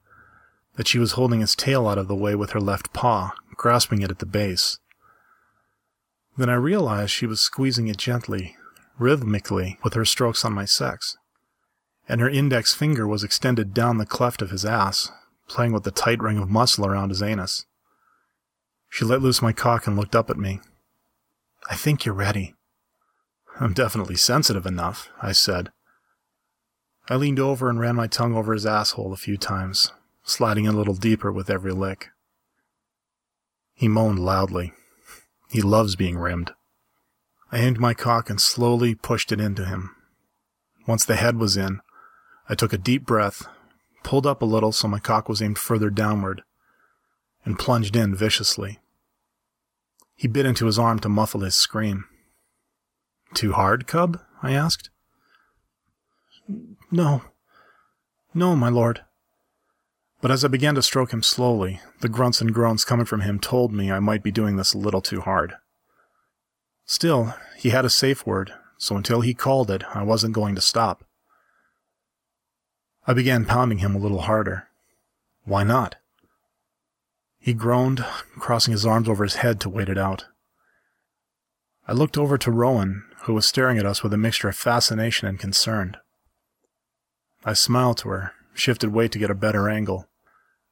that 0.74 0.88
she 0.88 0.98
was 0.98 1.12
holding 1.12 1.40
his 1.40 1.54
tail 1.54 1.86
out 1.86 1.96
of 1.96 2.08
the 2.08 2.14
way 2.14 2.34
with 2.34 2.50
her 2.50 2.60
left 2.60 2.92
paw, 2.92 3.32
grasping 3.54 4.02
it 4.02 4.10
at 4.10 4.18
the 4.18 4.26
base. 4.26 4.78
Then 6.36 6.50
I 6.50 6.54
realized 6.54 7.12
she 7.12 7.26
was 7.26 7.40
squeezing 7.40 7.86
it 7.86 7.96
gently, 7.96 8.56
rhythmically, 8.98 9.78
with 9.84 9.94
her 9.94 10.04
strokes 10.04 10.44
on 10.44 10.52
my 10.52 10.64
sex, 10.64 11.16
and 12.08 12.20
her 12.20 12.28
index 12.28 12.74
finger 12.74 13.06
was 13.06 13.22
extended 13.22 13.72
down 13.72 13.98
the 13.98 14.06
cleft 14.06 14.42
of 14.42 14.50
his 14.50 14.64
ass, 14.64 15.12
playing 15.48 15.72
with 15.72 15.84
the 15.84 15.90
tight 15.90 16.20
ring 16.20 16.38
of 16.38 16.50
muscle 16.50 16.84
around 16.84 17.10
his 17.10 17.22
anus. 17.22 17.64
She 18.88 19.04
let 19.04 19.22
loose 19.22 19.40
my 19.40 19.52
cock 19.52 19.86
and 19.86 19.96
looked 19.96 20.16
up 20.16 20.30
at 20.30 20.36
me. 20.36 20.60
I 21.70 21.76
think 21.76 22.04
you're 22.04 22.14
ready. 22.14 22.54
I'm 23.60 23.72
definitely 23.72 24.16
sensitive 24.16 24.66
enough, 24.66 25.08
I 25.22 25.30
said. 25.30 25.70
I 27.10 27.16
leaned 27.16 27.40
over 27.40 27.68
and 27.68 27.80
ran 27.80 27.96
my 27.96 28.06
tongue 28.06 28.36
over 28.36 28.52
his 28.52 28.64
asshole 28.64 29.12
a 29.12 29.16
few 29.16 29.36
times, 29.36 29.90
sliding 30.22 30.68
a 30.68 30.72
little 30.72 30.94
deeper 30.94 31.32
with 31.32 31.50
every 31.50 31.72
lick. 31.72 32.10
He 33.74 33.88
moaned 33.88 34.20
loudly. 34.20 34.72
He 35.50 35.60
loves 35.60 35.96
being 35.96 36.16
rimmed. 36.16 36.52
I 37.50 37.58
aimed 37.58 37.80
my 37.80 37.94
cock 37.94 38.30
and 38.30 38.40
slowly 38.40 38.94
pushed 38.94 39.32
it 39.32 39.40
into 39.40 39.64
him. 39.64 39.90
Once 40.86 41.04
the 41.04 41.16
head 41.16 41.36
was 41.36 41.56
in, 41.56 41.80
I 42.48 42.54
took 42.54 42.72
a 42.72 42.78
deep 42.78 43.06
breath, 43.06 43.44
pulled 44.04 44.24
up 44.24 44.40
a 44.40 44.46
little 44.46 44.70
so 44.70 44.86
my 44.86 45.00
cock 45.00 45.28
was 45.28 45.42
aimed 45.42 45.58
further 45.58 45.90
downward, 45.90 46.42
and 47.44 47.58
plunged 47.58 47.96
in 47.96 48.14
viciously. 48.14 48.78
He 50.14 50.28
bit 50.28 50.46
into 50.46 50.66
his 50.66 50.78
arm 50.78 51.00
to 51.00 51.08
muffle 51.08 51.40
his 51.40 51.56
scream. 51.56 52.04
Too 53.34 53.52
hard, 53.52 53.88
cub? 53.88 54.20
I 54.44 54.52
asked. 54.52 54.90
No. 56.90 57.22
No, 58.34 58.56
my 58.56 58.68
lord. 58.68 59.02
But 60.20 60.30
as 60.30 60.44
I 60.44 60.48
began 60.48 60.74
to 60.74 60.82
stroke 60.82 61.12
him 61.12 61.22
slowly, 61.22 61.80
the 62.00 62.08
grunts 62.08 62.40
and 62.40 62.52
groans 62.52 62.84
coming 62.84 63.06
from 63.06 63.22
him 63.22 63.38
told 63.38 63.72
me 63.72 63.90
I 63.90 64.00
might 64.00 64.22
be 64.22 64.30
doing 64.30 64.56
this 64.56 64.74
a 64.74 64.78
little 64.78 65.00
too 65.00 65.20
hard. 65.20 65.54
Still, 66.84 67.34
he 67.56 67.70
had 67.70 67.84
a 67.84 67.90
safe 67.90 68.26
word, 68.26 68.52
so 68.76 68.96
until 68.96 69.20
he 69.20 69.32
called 69.32 69.70
it, 69.70 69.82
I 69.94 70.02
wasn't 70.02 70.34
going 70.34 70.54
to 70.56 70.60
stop. 70.60 71.04
I 73.06 73.14
began 73.14 73.46
pounding 73.46 73.78
him 73.78 73.94
a 73.94 73.98
little 73.98 74.22
harder. 74.22 74.68
Why 75.44 75.64
not? 75.64 75.96
He 77.38 77.54
groaned, 77.54 78.04
crossing 78.38 78.72
his 78.72 78.84
arms 78.84 79.08
over 79.08 79.24
his 79.24 79.36
head 79.36 79.60
to 79.60 79.70
wait 79.70 79.88
it 79.88 79.96
out. 79.96 80.26
I 81.88 81.92
looked 81.92 82.18
over 82.18 82.36
to 82.36 82.50
Rowan, 82.50 83.04
who 83.22 83.34
was 83.34 83.46
staring 83.46 83.78
at 83.78 83.86
us 83.86 84.02
with 84.02 84.12
a 84.12 84.18
mixture 84.18 84.48
of 84.48 84.56
fascination 84.56 85.26
and 85.26 85.38
concern. 85.38 85.96
I 87.44 87.54
smiled 87.54 87.98
to 87.98 88.10
her, 88.10 88.32
shifted 88.52 88.92
weight 88.92 89.12
to 89.12 89.18
get 89.18 89.30
a 89.30 89.34
better 89.34 89.68
angle. 89.68 90.08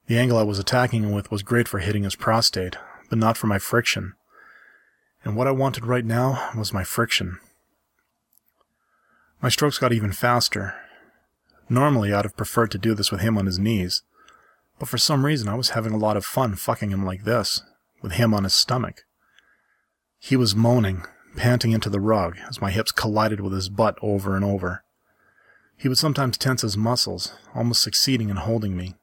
The 0.07 0.19
angle 0.19 0.37
I 0.39 0.43
was 0.43 0.59
attacking 0.59 1.03
him 1.03 1.13
with 1.13 1.31
was 1.31 1.43
great 1.43 1.67
for 1.67 1.79
hitting 1.79 2.03
his 2.03 2.17
prostate, 2.17 2.77
but 3.09 3.19
not 3.19 3.37
for 3.37 3.47
my 3.47 3.59
friction. 3.59 4.15
And 5.25 5.35
what 5.35 5.47
I 5.47 5.53
wanted 5.53 5.87
right 5.87 6.05
now 6.05 6.51
was 6.57 6.73
my 6.73 6.85
friction. 6.85 7.39
My 9.41 9.49
strokes 9.49 9.79
got 9.79 9.93
even 9.93 10.13
faster. 10.13 10.75
Normally, 11.69 12.13
I'd 12.13 12.25
have 12.25 12.37
preferred 12.37 12.71
to 12.73 12.79
do 12.79 12.95
this 12.95 13.11
with 13.11 13.21
him 13.21 13.39
on 13.39 13.47
his 13.47 13.59
knees, 13.59 14.03
but 14.79 14.89
for 14.89 14.99
some 14.99 15.25
reason 15.25 15.49
I 15.49 15.55
was 15.55 15.71
having 15.71 15.93
a 15.93 15.99
lot 15.99 16.17
of 16.17 16.25
fun 16.25 16.55
fucking 16.55 16.91
him 16.91 17.05
like 17.05 17.25
this, 17.25 17.63
with 18.03 18.13
him 18.13 18.35
on 18.35 18.45
his 18.45 18.55
stomach. 18.55 19.05
He 20.19 20.37
was 20.37 20.57
moaning, 20.57 21.05
panting 21.37 21.73
into 21.73 21.89
the 21.89 22.01
rug 22.01 22.37
as 22.49 22.61
my 22.61 22.71
hips 22.71 22.93
collided 22.93 23.41
with 23.41 23.53
his 23.53 23.69
butt 23.69 23.97
over 24.03 24.35
and 24.35 24.45
over. 24.45 24.85
He 25.79 25.89
would 25.89 25.97
sometimes 25.97 26.37
tense 26.37 26.63
his 26.63 26.77
muscles, 26.77 27.33
almost 27.55 27.81
succeeding 27.81 28.31
in 28.31 28.37
holding 28.37 28.77
me. 28.77 28.97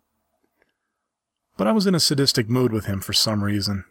But 1.58 1.68
I 1.68 1.72
was 1.72 1.88
in 1.88 1.96
a 1.96 2.02
sadistic 2.02 2.50
mood 2.50 2.74
with 2.74 2.86
him 2.86 3.00
for 3.00 3.14
some 3.14 3.46
reason, 3.46 3.86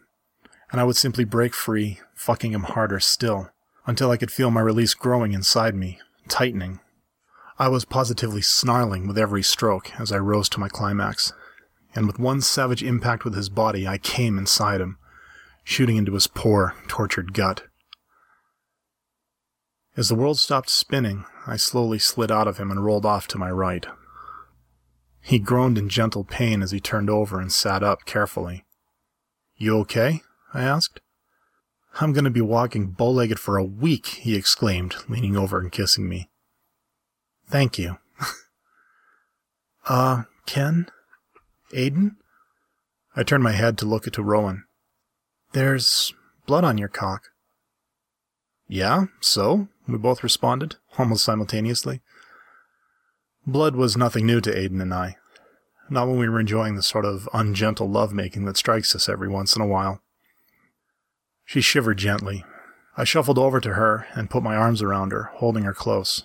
and 0.71 0.79
I 0.79 0.83
would 0.83 0.95
simply 0.95 1.25
break 1.25 1.55
free, 1.55 1.99
fucking 2.13 2.51
him 2.51 2.61
harder 2.61 2.99
still, 2.99 3.49
until 3.87 4.11
I 4.11 4.17
could 4.17 4.31
feel 4.31 4.51
my 4.51 4.61
release 4.61 4.93
growing 4.93 5.33
inside 5.33 5.73
me, 5.73 5.99
tightening. 6.29 6.79
I 7.57 7.69
was 7.69 7.85
positively 7.85 8.43
snarling 8.43 9.07
with 9.07 9.17
every 9.17 9.41
stroke 9.41 9.99
as 9.99 10.11
I 10.11 10.17
rose 10.19 10.47
to 10.49 10.59
my 10.59 10.69
climax, 10.69 11.33
and 11.95 12.05
with 12.05 12.19
one 12.19 12.41
savage 12.41 12.83
impact 12.83 13.25
with 13.25 13.33
his 13.33 13.49
body, 13.49 13.87
I 13.87 13.97
came 13.97 14.37
inside 14.37 14.79
him, 14.79 14.99
shooting 15.63 15.97
into 15.97 16.13
his 16.13 16.27
poor, 16.27 16.75
tortured 16.87 17.33
gut. 17.33 17.63
As 19.97 20.09
the 20.09 20.15
world 20.15 20.37
stopped 20.37 20.69
spinning, 20.69 21.25
I 21.47 21.55
slowly 21.55 21.99
slid 21.99 22.31
out 22.31 22.47
of 22.47 22.57
him 22.57 22.69
and 22.69 22.83
rolled 22.83 23.05
off 23.05 23.27
to 23.29 23.37
my 23.37 23.49
right. 23.49 23.85
He 25.21 25.39
groaned 25.39 25.77
in 25.77 25.89
gentle 25.89 26.23
pain 26.23 26.61
as 26.61 26.71
he 26.71 26.79
turned 26.79 27.09
over 27.09 27.39
and 27.39 27.51
sat 27.51 27.81
up 27.81 28.05
carefully. 28.05 28.65
You 29.55 29.77
okay? 29.79 30.21
I 30.53 30.63
asked. 30.63 30.99
I'm 32.01 32.11
going 32.11 32.25
to 32.25 32.29
be 32.29 32.41
walking 32.41 32.87
bow-legged 32.87 33.39
for 33.39 33.57
a 33.57 33.63
week, 33.63 34.07
he 34.07 34.35
exclaimed, 34.35 34.95
leaning 35.07 35.37
over 35.37 35.59
and 35.59 35.71
kissing 35.71 36.09
me. 36.09 36.29
Thank 37.47 37.79
you. 37.79 37.97
uh, 39.87 40.23
Ken? 40.45 40.89
Aaden? 41.71 42.17
I 43.15 43.23
turned 43.23 43.43
my 43.43 43.53
head 43.53 43.77
to 43.77 43.85
look 43.85 44.07
at 44.07 44.17
Rowan. 44.17 44.65
There's 45.53 46.13
blood 46.45 46.65
on 46.65 46.77
your 46.77 46.89
cock. 46.89 47.29
Yeah, 48.67 49.05
so? 49.21 49.67
We 49.87 49.97
both 49.97 50.23
responded, 50.23 50.75
almost 50.97 51.23
simultaneously. 51.23 52.01
Blood 53.45 53.75
was 53.75 53.95
nothing 53.95 54.25
new 54.25 54.41
to 54.41 54.51
Aaden 54.51 54.81
and 54.81 54.93
I. 54.93 55.17
Not 55.89 56.07
when 56.07 56.17
we 56.17 56.27
were 56.27 56.39
enjoying 56.39 56.75
the 56.75 56.81
sort 56.81 57.05
of 57.05 57.29
ungentle 57.31 57.89
lovemaking 57.89 58.45
that 58.45 58.57
strikes 58.57 58.95
us 58.95 59.07
every 59.07 59.27
once 59.27 59.55
in 59.55 59.61
a 59.61 59.67
while. 59.67 60.01
She 61.45 61.61
shivered 61.61 61.97
gently. 61.97 62.43
I 62.97 63.03
shuffled 63.03 63.37
over 63.37 63.59
to 63.59 63.73
her 63.73 64.07
and 64.13 64.29
put 64.29 64.41
my 64.41 64.55
arms 64.55 64.81
around 64.81 65.11
her, 65.11 65.29
holding 65.35 65.63
her 65.63 65.73
close. 65.73 66.23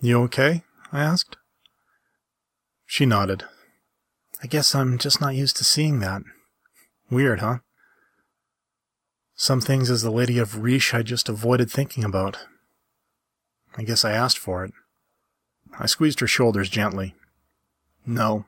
You 0.00 0.20
okay? 0.22 0.64
I 0.90 1.00
asked. 1.00 1.36
She 2.86 3.06
nodded. 3.06 3.44
I 4.42 4.48
guess 4.48 4.74
I'm 4.74 4.98
just 4.98 5.20
not 5.20 5.36
used 5.36 5.56
to 5.58 5.64
seeing 5.64 6.00
that. 6.00 6.22
Weird, 7.08 7.38
huh? 7.38 7.58
Some 9.40 9.62
things 9.62 9.90
as 9.90 10.02
the 10.02 10.10
Lady 10.10 10.36
of 10.36 10.60
Riche 10.60 10.92
I 10.92 11.02
just 11.02 11.26
avoided 11.26 11.70
thinking 11.70 12.04
about. 12.04 12.36
I 13.74 13.84
guess 13.84 14.04
I 14.04 14.12
asked 14.12 14.36
for 14.36 14.66
it. 14.66 14.72
I 15.78 15.86
squeezed 15.86 16.20
her 16.20 16.26
shoulders 16.26 16.68
gently. 16.68 17.14
No. 18.04 18.44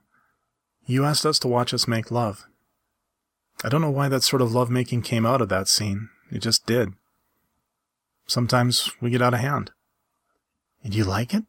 You 0.85 1.07
asked 1.07 1.25
us 1.25 1.39
to 1.39 1.49
watch 1.49 1.73
us 1.73 1.89
make 1.89 2.11
love. 2.11 2.47
I 3.65 3.71
don't 3.71 3.81
know 3.81 3.89
why 3.89 4.11
that 4.11 4.23
sort 4.23 4.43
of 4.43 4.53
lovemaking 4.53 5.01
came 5.01 5.25
out 5.25 5.41
of 5.41 5.49
that 5.49 5.67
scene. 5.67 6.11
It 6.31 6.41
just 6.41 6.67
did. 6.67 6.91
Sometimes 8.27 8.91
we 9.01 9.09
get 9.09 9.23
out 9.23 9.33
of 9.33 9.41
hand. 9.41 9.71
And 10.85 10.95
you 10.95 11.05
like 11.05 11.33
it? 11.33 11.45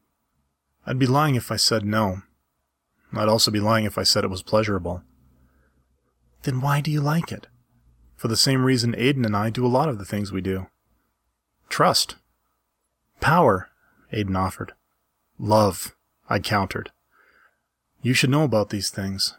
I'd 0.88 0.97
be 0.97 1.06
lying 1.06 1.36
if 1.36 1.51
I 1.51 1.58
said 1.58 1.84
no. 1.84 2.21
I'd 3.13 3.27
also 3.27 3.51
be 3.51 3.60
lying 3.60 3.84
if 3.84 3.97
I 3.97 4.03
said 4.03 4.23
it 4.23 4.29
was 4.29 4.41
pleasurable. 4.41 5.03
Then 6.43 6.62
why 6.62 6.79
do 6.79 6.89
you 6.89 7.01
like 7.01 7.34
it? 7.34 7.47
For 8.23 8.29
the 8.29 8.38
same 8.38 8.63
reason 8.63 8.93
Aaden 8.93 9.25
and 9.25 9.36
I 9.36 9.49
do 9.49 9.65
a 9.65 9.67
lot 9.67 9.89
of 9.89 9.97
the 9.97 10.05
things 10.05 10.31
we 10.31 10.39
do. 10.39 10.67
Trust. 11.67 12.15
Power, 13.19 13.69
Aaden 14.13 14.38
offered. 14.38 14.71
Love, 15.38 15.93
I 16.29 16.39
countered. 16.39 16.91
You 18.01 18.13
should 18.13 18.29
know 18.29 18.45
about 18.45 18.69
these 18.69 18.89
things. 18.89 19.36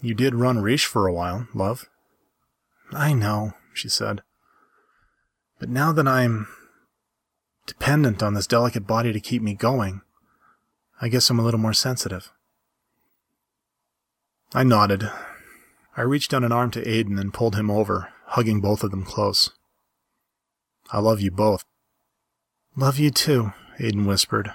You 0.00 0.14
did 0.14 0.34
run 0.34 0.62
Riche 0.62 0.86
for 0.86 1.06
a 1.06 1.12
while, 1.12 1.48
love. 1.52 1.84
I 2.92 3.12
know, 3.12 3.52
she 3.74 3.90
said. 3.90 4.22
But 5.58 5.68
now 5.68 5.92
that 5.92 6.08
I'm 6.08 6.48
dependent 7.66 8.22
on 8.22 8.32
this 8.32 8.46
delicate 8.46 8.86
body 8.86 9.12
to 9.12 9.20
keep 9.20 9.42
me 9.42 9.52
going, 9.52 10.00
I 10.98 11.10
guess 11.10 11.28
I'm 11.28 11.38
a 11.38 11.42
little 11.42 11.60
more 11.60 11.74
sensitive. 11.74 12.32
I 14.54 14.62
nodded, 14.64 15.10
I 15.96 16.02
reached 16.02 16.32
out 16.32 16.44
an 16.44 16.52
arm 16.52 16.70
to 16.72 16.84
Aaden 16.84 17.20
and 17.20 17.34
pulled 17.34 17.56
him 17.56 17.70
over, 17.70 18.12
hugging 18.26 18.60
both 18.60 18.82
of 18.82 18.90
them 18.90 19.04
close. 19.04 19.50
I 20.92 20.98
love 20.98 21.20
you 21.20 21.30
both. 21.30 21.64
Love 22.76 22.98
you 22.98 23.10
too, 23.10 23.52
Aaden 23.78 24.06
whispered. 24.06 24.54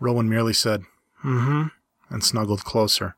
Rowan 0.00 0.28
merely 0.28 0.52
said, 0.52 0.82
mm-hmm, 1.24 1.68
and 2.10 2.24
snuggled 2.24 2.64
closer. 2.64 3.16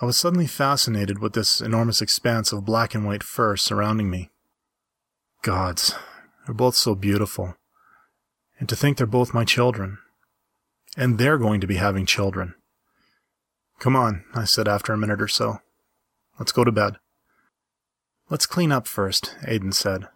I 0.00 0.06
was 0.06 0.16
suddenly 0.16 0.46
fascinated 0.46 1.18
with 1.18 1.34
this 1.34 1.60
enormous 1.60 2.00
expanse 2.00 2.52
of 2.52 2.64
black 2.64 2.94
and 2.94 3.06
white 3.06 3.22
fur 3.22 3.56
surrounding 3.56 4.10
me. 4.10 4.30
Gods, 5.42 5.94
they're 6.44 6.54
both 6.54 6.74
so 6.74 6.94
beautiful. 6.94 7.54
And 8.58 8.68
to 8.68 8.76
think 8.76 8.96
they're 8.96 9.06
both 9.06 9.34
my 9.34 9.44
children. 9.44 9.98
And 10.96 11.18
they're 11.18 11.38
going 11.38 11.60
to 11.60 11.66
be 11.66 11.76
having 11.76 12.06
children. 12.06 12.54
Come 13.80 13.96
on, 13.96 14.24
I 14.34 14.44
said 14.44 14.68
after 14.68 14.92
a 14.92 14.98
minute 14.98 15.22
or 15.22 15.28
so. 15.28 15.62
Let's 16.38 16.52
go 16.52 16.64
to 16.64 16.70
bed. 16.70 16.96
Let's 18.28 18.44
clean 18.44 18.70
up 18.72 18.86
first, 18.86 19.34
Aaden 19.42 19.72
said. 19.72 20.06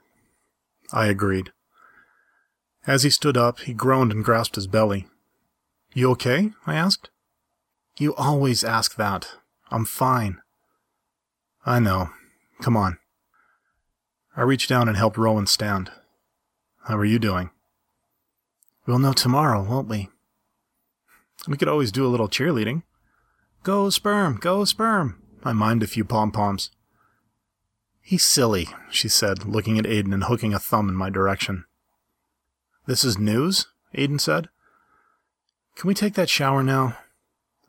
I 0.92 1.06
agreed. 1.06 1.50
As 2.86 3.04
he 3.04 3.10
stood 3.10 3.38
up, 3.38 3.60
he 3.60 3.72
groaned 3.72 4.12
and 4.12 4.22
grasped 4.22 4.56
his 4.56 4.66
belly. 4.66 5.06
You 5.94 6.10
okay? 6.10 6.52
I 6.66 6.74
asked. 6.74 7.08
You 7.98 8.14
always 8.14 8.62
ask 8.62 8.96
that. 8.96 9.30
I'm 9.70 9.86
fine. 9.86 10.42
I 11.64 11.78
know. 11.78 12.10
Come 12.60 12.76
on. 12.76 12.98
I 14.36 14.42
reached 14.42 14.68
down 14.68 14.88
and 14.88 14.96
helped 14.96 15.16
Rowan 15.16 15.46
stand. 15.46 15.90
How 16.82 16.98
are 16.98 17.04
you 17.06 17.18
doing? 17.18 17.48
We'll 18.86 18.98
know 18.98 19.14
tomorrow, 19.14 19.62
won't 19.62 19.88
we? 19.88 20.10
We 21.48 21.56
could 21.56 21.68
always 21.68 21.90
do 21.90 22.06
a 22.06 22.12
little 22.12 22.28
cheerleading. 22.28 22.82
Go 23.64 23.88
sperm, 23.88 24.36
go 24.36 24.66
sperm. 24.66 25.22
I 25.42 25.52
mimed 25.52 25.82
a 25.82 25.86
few 25.86 26.04
pom-poms. 26.04 26.70
He's 28.02 28.22
silly, 28.22 28.68
she 28.90 29.08
said, 29.08 29.46
looking 29.46 29.78
at 29.78 29.86
Aaden 29.86 30.12
and 30.12 30.24
hooking 30.24 30.52
a 30.52 30.58
thumb 30.58 30.86
in 30.90 30.94
my 30.94 31.08
direction. 31.08 31.64
This 32.86 33.04
is 33.04 33.16
news? 33.16 33.66
Aaden 33.96 34.20
said. 34.20 34.50
Can 35.76 35.88
we 35.88 35.94
take 35.94 36.12
that 36.12 36.28
shower 36.28 36.62
now? 36.62 36.98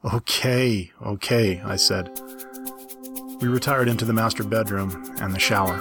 Okay, 0.03 0.91
okay, 1.01 1.61
I 1.61 1.77
said. 1.77 2.09
We 3.39 3.47
retired 3.47 3.87
into 3.87 4.03
the 4.03 4.11
master 4.11 4.43
bedroom 4.43 5.15
and 5.21 5.33
the 5.33 5.39
shower. 5.39 5.79